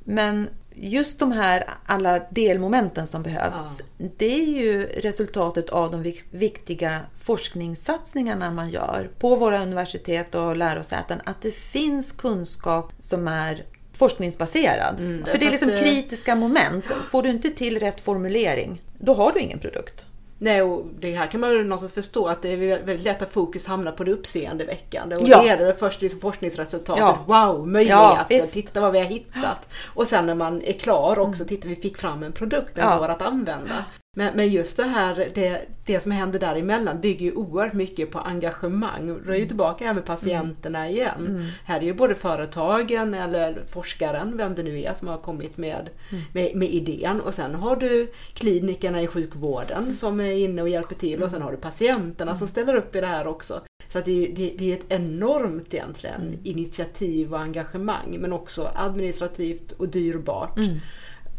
Men 0.05 0.49
just 0.81 1.19
de 1.19 1.33
här 1.33 1.65
alla 1.87 2.19
delmomenten 2.31 3.07
som 3.07 3.23
behövs, 3.23 3.81
det 4.17 4.35
är 4.41 4.47
ju 4.47 4.87
resultatet 4.87 5.71
av 5.71 5.91
de 5.91 6.03
vik- 6.03 6.25
viktiga 6.31 7.01
forskningssatsningarna 7.15 8.51
man 8.51 8.71
gör 8.71 9.11
på 9.19 9.37
våra 9.37 9.63
universitet 9.63 10.35
och 10.35 10.57
lärosäten. 10.57 11.21
Att 11.25 11.43
det 11.43 11.51
finns 11.55 12.13
kunskap 12.13 12.93
som 13.01 13.29
är 13.29 13.65
forskningsbaserad. 13.93 14.97
För 15.31 15.39
det 15.39 15.47
är 15.47 15.51
liksom 15.51 15.69
att, 15.69 15.75
eh, 15.75 15.81
kritiska 15.81 16.35
moment. 16.37 16.85
Får 17.11 17.23
du 17.23 17.31
inte 17.31 17.51
till 17.51 17.81
rätt 17.81 18.01
formulering, 18.01 18.83
då 18.99 19.15
har 19.15 19.33
du 19.33 19.41
ingen 19.41 19.59
produkt. 19.59 20.07
Nej, 20.41 20.63
och 20.63 20.85
det 20.99 21.15
här 21.15 21.27
kan 21.27 21.41
man 21.41 21.51
ju 21.51 21.63
någonstans 21.65 21.93
förstå 21.93 22.27
att 22.27 22.43
det 22.43 22.49
är 22.49 22.57
väldigt 22.57 23.05
lätt 23.05 23.23
att 23.23 23.33
fokus 23.33 23.67
hamnar 23.67 23.93
på 23.93 24.05
det 24.05 24.13
uppseendeväckande. 24.13 25.17
Och 25.17 25.23
Ja. 25.25 25.43
det 25.43 25.49
är 25.49 25.59
det 25.67 25.75
först 25.75 26.03
liksom 26.03 26.21
forskningsresultatet. 26.21 27.03
Ja. 27.03 27.19
Wow, 27.27 27.69
möjligheten! 27.69 28.27
Ja, 28.39 28.41
titta 28.53 28.81
vad 28.81 28.93
vi 28.93 28.99
har 28.99 29.07
hittat! 29.07 29.69
Och 29.95 30.07
sen 30.07 30.27
när 30.27 30.35
man 30.35 30.63
är 30.63 30.73
klar 30.73 31.19
också, 31.19 31.45
titta 31.45 31.69
vi 31.69 31.77
fick 31.77 31.99
fram 31.99 32.23
en 32.23 32.33
produkt, 32.33 32.75
den 32.75 32.85
Ja. 32.89 32.99
går 32.99 33.09
att 33.09 33.23
använda. 33.23 33.85
Men, 34.19 34.37
men 34.37 34.49
just 34.49 34.77
det 34.77 34.85
här, 34.85 35.29
det, 35.35 35.61
det 35.85 36.01
som 36.01 36.13
händer 36.13 36.39
däremellan 36.39 37.01
bygger 37.01 37.27
ju 37.27 37.33
oerhört 37.33 37.73
mycket 37.73 38.11
på 38.11 38.19
engagemang. 38.19 39.21
Då 39.27 39.33
är 39.33 39.37
ju 39.37 39.47
tillbaka 39.47 39.87
här 39.87 39.95
med 39.95 40.05
patienterna 40.05 40.89
igen. 40.91 41.51
Här 41.65 41.81
är 41.81 41.85
ju 41.85 41.95
både 41.95 42.15
företagen 42.15 43.15
eller 43.15 43.63
forskaren, 43.69 44.37
vem 44.37 44.55
det 44.55 44.63
nu 44.63 44.83
är, 44.83 44.95
som 44.95 45.09
har 45.09 45.19
kommit 45.19 45.57
med, 45.57 45.91
med, 46.33 46.57
med 46.57 46.69
idén. 46.71 47.21
Och 47.21 47.35
sen 47.35 47.55
har 47.55 47.77
du 47.77 48.13
klinikerna 48.35 49.03
i 49.03 49.07
sjukvården 49.07 49.95
som 49.95 50.21
är 50.21 50.33
inne 50.33 50.63
och 50.63 50.69
hjälper 50.69 50.95
till 50.95 51.23
och 51.23 51.31
sen 51.31 51.43
har 51.43 51.51
du 51.51 51.57
patienterna 51.57 52.37
som 52.37 52.49
ställer 52.49 52.75
upp 52.77 52.97
i 52.97 53.01
det 53.01 53.07
här 53.07 53.27
också. 53.27 53.61
Så 53.89 54.01
det, 54.05 54.25
är- 54.27 54.33
det, 54.37 54.55
det 54.59 54.73
är 54.73 54.77
ett 54.77 54.87
enormt 54.93 55.75
egentligen 55.75 56.39
initiativ 56.45 57.35
och 57.35 57.41
engagemang 57.41 58.17
men 58.21 58.33
också 58.33 58.71
administrativt 58.75 59.73
och 59.73 59.89
dyrbart. 59.89 60.59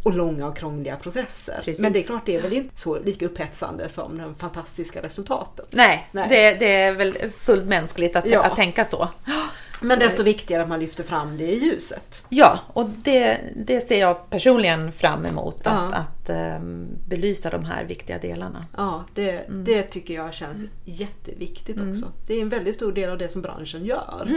Och 0.04 0.14
långa 0.14 0.48
och 0.48 0.58
krångliga 0.58 0.96
processer. 0.96 1.56
Precis. 1.66 1.80
Men 1.82 1.94
det 1.94 2.00
är 2.00 2.04
klart, 2.04 2.26
det 2.26 2.36
är 2.36 2.42
väl 2.42 2.54
inte 2.54 2.80
så 2.80 3.00
lika 3.00 3.26
upphetsande 3.26 3.90
som 3.90 4.18
de 4.18 4.36
fantastiska 4.36 5.02
resultaten. 5.02 5.66
Nej, 5.72 6.08
Nej. 6.12 6.28
Det, 6.30 6.52
det 6.66 6.76
är 6.82 6.92
väl 6.94 7.14
fullt 7.32 7.66
mänskligt 7.66 8.16
att, 8.16 8.26
Ja. 8.26 8.44
att 8.44 8.56
tänka 8.56 8.86
så. 8.86 9.08
Men 9.82 9.98
Så- 10.00 10.04
desto 10.06 10.24
viktigare 10.24 10.64
att 10.64 10.70
man 10.70 10.80
lyfter 10.80 11.04
fram 11.04 11.38
det 11.38 11.44
i 11.44 11.58
ljuset. 11.64 12.26
Ja, 12.30 12.60
och 12.74 12.90
det, 12.90 13.38
det 13.56 13.82
ser 13.82 14.00
jag 14.00 14.30
personligen 14.30 14.92
fram 14.92 15.26
emot. 15.26 15.68
Att, 15.68 15.74
Ja. 15.92 15.94
att 15.98 16.30
ehm, 16.30 16.88
belysa 17.08 17.50
de 17.50 17.66
här 17.66 17.84
viktiga 17.84 18.18
delarna. 18.18 18.66
Ja, 18.78 19.04
det, 19.16 19.44
det 19.50 19.84
tycker 19.84 20.14
jag 20.14 20.34
känns 20.34 20.66
jätteviktigt 20.86 21.78
också. 21.92 22.12
Det 22.28 22.34
är 22.34 22.42
en 22.42 22.50
väldigt 22.50 22.76
stor 22.76 22.92
del 22.92 23.10
av 23.10 23.18
det 23.18 23.30
som 23.30 23.42
branschen 23.42 23.86
gör. 23.86 24.30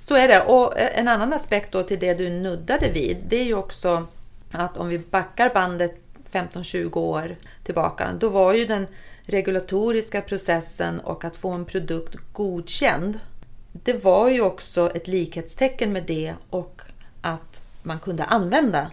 Så 0.00 0.14
är 0.14 0.28
det. 0.28 0.40
Och 0.40 0.78
eh, 0.78 0.98
en 0.98 1.08
annan 1.08 1.32
aspekt 1.32 1.72
då 1.72 1.82
till 1.82 1.98
det 1.98 2.14
du 2.14 2.28
nuddade 2.30 2.90
vid, 2.90 3.16
det 3.28 3.36
är 3.40 3.44
ju 3.44 3.54
också 3.54 4.06
att 4.52 4.78
om 4.78 4.88
vi 4.88 4.98
backar 4.98 5.54
bandet 5.54 6.00
15-20 6.32 6.96
år 6.96 7.36
tillbaka, 7.62 8.12
då 8.20 8.28
var 8.28 8.54
ju 8.54 8.64
den 8.64 8.86
regulatoriska 9.22 10.22
processen 10.22 11.00
och 11.00 11.24
att 11.24 11.36
få 11.36 11.50
en 11.50 11.64
produkt 11.64 12.16
godkänd, 12.32 13.18
det 13.72 14.04
var 14.04 14.28
ju 14.28 14.40
också 14.40 14.90
ett 14.94 15.08
likhetstecken 15.08 15.92
med 15.92 16.04
det 16.06 16.34
och 16.50 16.82
att 17.20 17.62
man 17.82 17.98
kunde 17.98 18.24
använda 18.24 18.90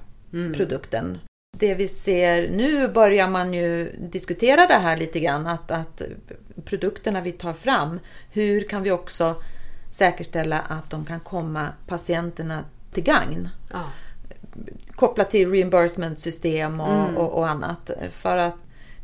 produkten. 0.56 1.20
Det 1.58 1.76
vi 1.76 1.88
ser 1.88 2.50
nu 2.50 2.88
börjar 2.88 3.28
man 3.28 3.54
ju 3.54 3.96
diskutera 4.00 4.68
det 4.68 4.74
här 4.74 4.98
lite 4.98 5.20
grann, 5.20 5.48
att, 5.48 5.72
att 5.72 6.02
produkterna 6.66 7.22
vi 7.22 7.32
tar 7.32 7.54
fram, 7.54 8.00
hur 8.32 8.62
kan 8.62 8.84
vi 8.84 8.92
också 8.92 9.36
säkerställa 9.92 10.60
att 10.60 10.90
de 10.90 11.06
kan 11.06 11.20
komma 11.20 11.68
patienterna 11.88 12.64
till 12.92 13.04
gagn? 13.04 13.50
Ja. 13.72 13.84
Kopplat 14.96 15.32
till 15.32 15.52
reimbursement-system 15.52 16.82
och, 16.82 17.18
och, 17.18 17.34
och 17.34 17.48
annat. 17.48 17.92
För 18.12 18.38
att 18.38 18.56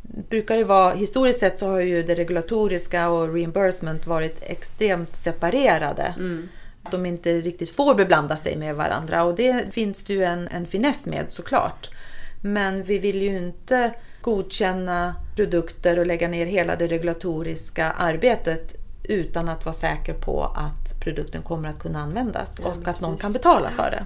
det 0.02 0.30
brukar 0.30 0.56
ju 0.56 0.64
vara, 0.64 0.94
historiskt 0.94 1.40
sett 1.40 1.60
så 1.60 1.68
har 1.68 1.82
ju 1.82 2.04
det 2.04 2.16
regulatoriska 2.16 3.10
och 3.10 3.34
reimbursement 3.34 4.08
varit 4.08 4.38
extremt 4.42 5.16
separerade. 5.16 6.16
Att 6.84 6.92
de 6.92 7.06
inte 7.06 7.34
riktigt 7.34 7.70
får 7.70 7.96
beblanda 7.96 8.38
sig 8.38 8.58
med 8.58 8.76
varandra 8.76 9.24
och 9.24 9.36
det 9.36 9.74
finns 9.74 10.04
det 10.04 10.14
ju 10.14 10.24
en, 10.24 10.48
en 10.48 10.68
finess 10.68 11.06
med 11.06 11.32
såklart. 11.32 11.90
Men 12.42 12.84
vi 12.84 13.00
vill 13.00 13.22
ju 13.22 13.38
inte 13.38 13.94
godkänna 14.22 15.16
produkter 15.36 16.00
och 16.00 16.06
lägga 16.06 16.28
ner 16.28 16.46
hela 16.46 16.76
det 16.76 16.88
regulatoriska 16.88 17.92
arbetet 17.92 18.81
utan 19.04 19.50
att 19.50 19.66
vara 19.66 19.74
säker 19.74 20.14
på 20.14 20.44
att 20.44 21.00
produkten 21.00 21.42
kommer 21.42 21.70
att 21.70 21.80
kunna 21.80 22.00
användas 22.02 22.60
Ja, 22.64 22.70
och 22.70 22.88
att 22.88 23.02
någon 23.02 23.12
precis. 23.12 23.22
kan 23.22 23.34
betala 23.34 23.72
för 23.72 23.92
det. 23.92 24.06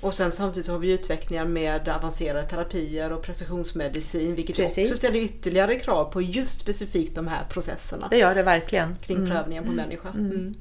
Och 0.00 0.14
sen 0.14 0.32
samtidigt 0.32 0.66
så 0.66 0.72
har 0.72 0.78
vi 0.78 0.90
utvecklingar 0.90 1.44
med 1.44 1.88
avancerade 1.88 2.44
terapier 2.44 3.12
och 3.12 3.22
precisionsmedicin 3.22 4.34
vilket 4.34 4.56
Precis. 4.56 4.90
också 4.90 4.98
ställer 4.98 5.18
ytterligare 5.18 5.78
krav 5.78 6.04
på 6.04 6.22
just 6.22 6.58
specifikt 6.58 7.14
de 7.14 7.28
här 7.28 7.44
processerna 7.50 8.08
Det 8.10 8.18
gör 8.18 8.34
det 8.34 8.42
verkligen. 8.42 8.96
kring 9.02 9.26
prövningen 9.30 9.64
på 9.64 9.70
människa. 9.72 10.08
Mm. 10.08 10.54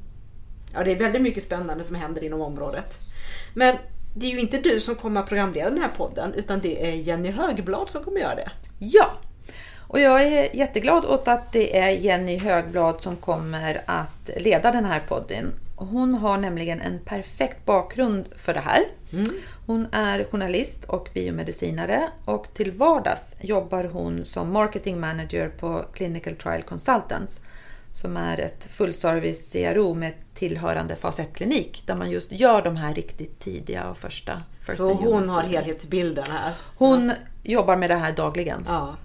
Ja, 0.73 0.83
det 0.83 0.91
är 0.91 0.95
väldigt 0.99 1.21
mycket 1.21 1.43
spännande 1.43 1.83
som 1.83 1.95
händer 1.95 2.23
inom 2.23 2.41
området. 2.41 2.99
Men 3.53 3.77
det 4.15 4.25
är 4.25 4.29
ju 4.31 4.39
inte 4.39 4.57
du 4.57 4.79
som 4.79 4.95
kommer 4.95 5.21
att 5.21 5.27
programleda 5.27 5.69
den 5.69 5.81
här 5.81 5.91
podden 5.97 6.33
utan 6.33 6.59
det 6.59 6.87
är 6.89 6.93
Jenny 6.93 7.31
Högblad 7.31 7.89
som 7.89 8.03
kommer 8.03 8.19
göra 8.19 8.35
det. 8.35 8.51
Ja! 8.79 9.11
Och 9.91 9.99
jag 9.99 10.21
är 10.21 10.55
jätteglad 10.55 11.05
åt 11.05 11.27
att 11.27 11.51
det 11.51 11.77
är 11.77 11.89
Jenny 11.89 12.37
Högblad 12.37 13.01
som 13.01 13.15
kommer 13.15 13.81
att 13.85 14.29
leda 14.37 14.71
den 14.71 14.85
här 14.85 14.99
podden. 15.07 15.53
Hon 15.75 16.13
har 16.13 16.37
nämligen 16.37 16.81
en 16.81 16.99
perfekt 16.99 17.65
bakgrund 17.65 18.25
för 18.35 18.53
det 18.53 18.59
här. 18.59 18.79
Hon 19.65 19.87
är 19.91 20.23
journalist 20.23 20.85
och 20.85 21.09
biomedicinare 21.13 22.09
och 22.25 22.47
till 22.53 22.71
vardags 22.71 23.35
jobbar 23.41 23.83
hon 23.83 24.25
som 24.25 24.51
marketing 24.51 24.99
manager 24.99 25.49
på 25.49 25.85
Clinical 25.93 26.35
Trial 26.35 26.61
Consultants 26.61 27.39
som 27.93 28.17
är 28.17 28.39
ett 28.39 28.63
fullservice 28.63 29.51
CRO 29.51 29.93
med 29.93 30.13
tillhörande 30.33 30.95
fas 30.95 31.19
1-klinik 31.19 31.83
där 31.85 31.95
man 31.95 32.11
just 32.11 32.31
gör 32.31 32.61
de 32.61 32.75
här 32.75 32.93
riktigt 32.93 33.39
tidiga 33.39 33.89
och 33.89 33.97
första 33.97 34.41
first 34.61 34.77
Så 34.77 34.93
hon 34.93 35.29
har 35.29 35.41
helhetsbilden 35.41 36.25
här. 36.29 36.53
Hon 36.77 37.11
jobbar 37.43 37.75
med 37.75 37.89
det 37.89 37.95
här 37.95 38.11
dagligen. 38.11 38.65
Ja. 38.67 38.95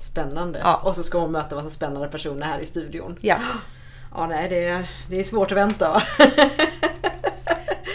Spännande. 0.00 0.58
Ja. 0.62 0.76
Och 0.84 0.94
så 0.94 1.02
ska 1.02 1.18
hon 1.18 1.32
möta 1.32 1.54
massa 1.56 1.70
spännande 1.70 2.08
personer 2.08 2.46
här 2.46 2.58
i 2.58 2.66
studion. 2.66 3.16
Ja, 3.20 3.36
Ja, 4.14 4.26
nej, 4.26 4.48
det 4.48 4.64
är, 4.64 4.90
det 5.10 5.20
är 5.20 5.24
svårt 5.24 5.52
att 5.52 5.58
vänta 5.58 5.88
va? 5.88 6.02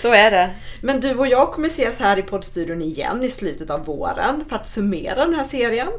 så 0.01 0.13
är 0.13 0.31
det. 0.31 0.49
Men 0.81 0.99
du 0.99 1.15
och 1.15 1.27
jag 1.27 1.51
kommer 1.51 1.67
ses 1.67 1.99
här 1.99 2.19
i 2.19 2.21
poddstudion 2.21 2.81
igen 2.81 3.23
i 3.23 3.29
slutet 3.29 3.69
av 3.69 3.85
våren 3.85 4.45
för 4.49 4.55
att 4.55 4.67
summera 4.67 5.25
den 5.25 5.33
här 5.33 5.43
serien. 5.45 5.89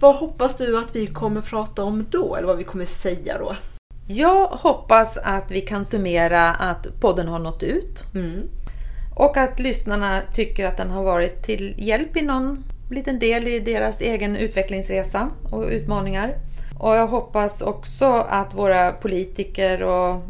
Vad 0.00 0.16
hoppas 0.16 0.56
du 0.56 0.78
att 0.78 0.96
vi 0.96 1.06
kommer 1.06 1.40
prata 1.40 1.84
om 1.84 2.06
då? 2.10 2.36
Eller 2.36 2.46
vad 2.46 2.56
vi 2.56 2.64
kommer 2.64 2.86
säga 2.86 3.38
då? 3.38 3.56
Jag 4.08 4.46
hoppas 4.46 5.16
att 5.16 5.50
vi 5.50 5.60
kan 5.60 5.84
summera 5.84 6.50
att 6.50 7.00
podden 7.00 7.28
har 7.28 7.38
nått 7.38 7.62
ut 7.62 8.02
Mm. 8.14 8.48
och 9.16 9.36
att 9.36 9.60
lyssnarna 9.60 10.20
tycker 10.34 10.66
att 10.66 10.76
den 10.76 10.90
har 10.90 11.02
varit 11.02 11.42
till 11.42 11.74
hjälp 11.78 12.16
i 12.16 12.22
någon 12.22 12.64
liten 12.94 13.18
del 13.18 13.48
i 13.48 13.60
deras 13.60 14.00
egen 14.00 14.36
utvecklingsresa 14.36 15.30
och 15.50 15.62
utmaningar. 15.62 16.34
Och 16.78 16.96
jag 16.96 17.06
hoppas 17.06 17.62
också 17.62 18.06
att 18.12 18.54
våra 18.54 18.92
politiker 18.92 19.82
och 19.82 20.22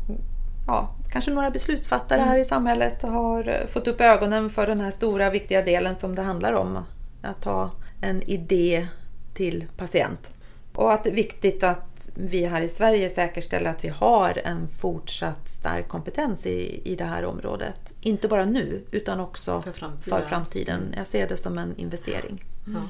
ja, 0.66 0.94
kanske 1.10 1.30
några 1.30 1.50
beslutsfattare 1.50 2.20
här 2.20 2.38
i 2.38 2.44
samhället 2.44 3.02
har 3.02 3.66
fått 3.66 3.88
upp 3.88 4.00
ögonen 4.00 4.50
för 4.50 4.66
den 4.66 4.80
här 4.80 4.90
stora 4.90 5.30
viktiga 5.30 5.62
delen 5.62 5.96
som 5.96 6.14
det 6.14 6.22
handlar 6.22 6.52
om. 6.52 6.78
Att 7.22 7.42
ta 7.42 7.70
en 8.00 8.22
idé 8.22 8.88
till 9.34 9.66
patient. 9.76 10.30
Och 10.74 10.92
att 10.92 11.04
det 11.04 11.10
är 11.10 11.14
viktigt 11.14 11.62
att 11.62 12.10
vi 12.14 12.46
här 12.46 12.62
i 12.62 12.68
Sverige 12.68 13.08
säkerställer 13.08 13.70
att 13.70 13.84
vi 13.84 13.88
har 13.88 14.40
en 14.44 14.68
fortsatt 14.68 15.48
stark 15.48 15.88
kompetens 15.88 16.46
i, 16.46 16.82
i 16.84 16.96
det 16.96 17.04
här 17.04 17.24
området. 17.24 17.92
Inte 18.00 18.28
bara 18.28 18.44
nu, 18.44 18.84
utan 18.90 19.20
också 19.20 19.62
För 19.62 19.72
framtiden. 19.72 20.02
för 20.02 20.28
framtiden. 20.28 20.94
Jag 20.96 21.06
ser 21.06 21.28
det 21.28 21.36
som 21.36 21.58
en 21.58 21.76
investering. 21.76 22.44
Ja. 22.66 22.80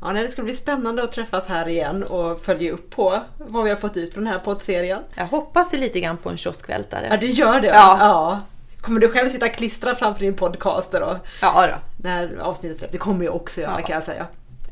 Ja, 0.00 0.12
det 0.12 0.28
ska 0.28 0.42
bli 0.42 0.52
spännande 0.52 1.02
att 1.02 1.12
träffas 1.12 1.46
här 1.46 1.68
igen 1.68 2.02
och 2.02 2.40
följa 2.40 2.72
upp 2.72 2.90
på 2.90 3.22
vad 3.38 3.64
vi 3.64 3.70
har 3.70 3.76
fått 3.76 3.96
ut 3.96 4.14
från 4.14 4.24
den 4.24 4.32
här 4.32 4.40
poddserien. 4.40 5.02
Jag 5.16 5.26
hoppas 5.26 5.72
lite 5.72 6.00
grann 6.00 6.16
på 6.16 6.30
en 6.30 6.36
kioskvältare. 6.36 7.06
Ja, 7.10 7.16
det 7.16 7.26
gör 7.26 7.60
det? 7.60 7.66
Ja. 7.68 7.96
ja. 8.00 8.40
Kommer 8.80 9.00
du 9.00 9.08
själv 9.08 9.28
sitta 9.28 9.48
klistrad 9.48 9.98
framför 9.98 10.20
din 10.20 10.34
podcaster 10.34 11.00
då? 11.00 11.18
Ja, 11.40 11.66
då. 11.66 11.74
När 12.08 12.36
avsnittet 12.38 12.78
släpps? 12.78 12.92
Det 12.92 12.98
kommer 12.98 13.24
jag 13.24 13.34
också 13.36 13.60
göra 13.60 13.74
Ja. 13.80 13.86
kan 13.86 13.94
jag 13.94 14.02
säga. 14.02 14.26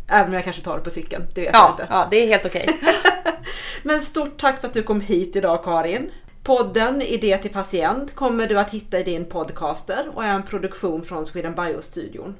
Även 0.08 0.28
om 0.28 0.34
jag 0.34 0.44
kanske 0.44 0.62
tar 0.62 0.76
det 0.78 0.84
på 0.84 0.90
cykeln, 0.90 1.24
det 1.34 1.40
vet 1.40 1.50
jag 1.52 1.62
Ja, 1.62 1.68
inte. 1.70 1.86
ja, 1.90 2.06
det 2.10 2.16
är 2.16 2.26
helt 2.26 2.46
okej. 2.46 2.68
Men 3.82 4.02
stort 4.02 4.40
tack 4.40 4.60
för 4.60 4.68
att 4.68 4.74
du 4.74 4.82
kom 4.82 5.00
hit 5.00 5.36
idag 5.36 5.64
Karin. 5.64 6.10
Podden 6.42 7.02
Idé 7.02 7.38
till 7.38 7.52
patient 7.52 8.14
kommer 8.14 8.46
du 8.46 8.58
att 8.58 8.70
hitta 8.70 8.98
i 8.98 9.02
din 9.02 9.24
podcaster 9.24 10.06
och 10.14 10.24
är 10.24 10.28
en 10.28 10.42
produktion 10.42 11.04
från 11.04 11.26
Sweden 11.26 11.54
Bio-studion. 11.54 12.34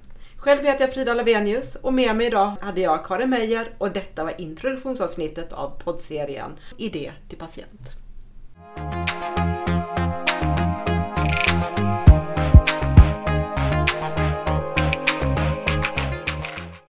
Själv 0.45 0.65
heter 0.65 0.85
jag 0.85 0.95
Frida 0.95 1.15
Lavenius 1.15 1.77
och 1.77 1.95
med 1.95 2.17
mig 2.17 2.27
idag 2.27 2.57
hade 2.61 2.81
jag 2.81 3.07
Karin 3.07 3.31
Meijer 3.31 3.75
och 3.79 3.93
detta 3.93 4.25
var 4.25 4.41
introduktionsavsnittet 4.41 5.53
av 5.53 5.83
poddserien 5.85 6.51
Idé 6.79 7.13
till 7.29 7.39
patient. 7.39 8.04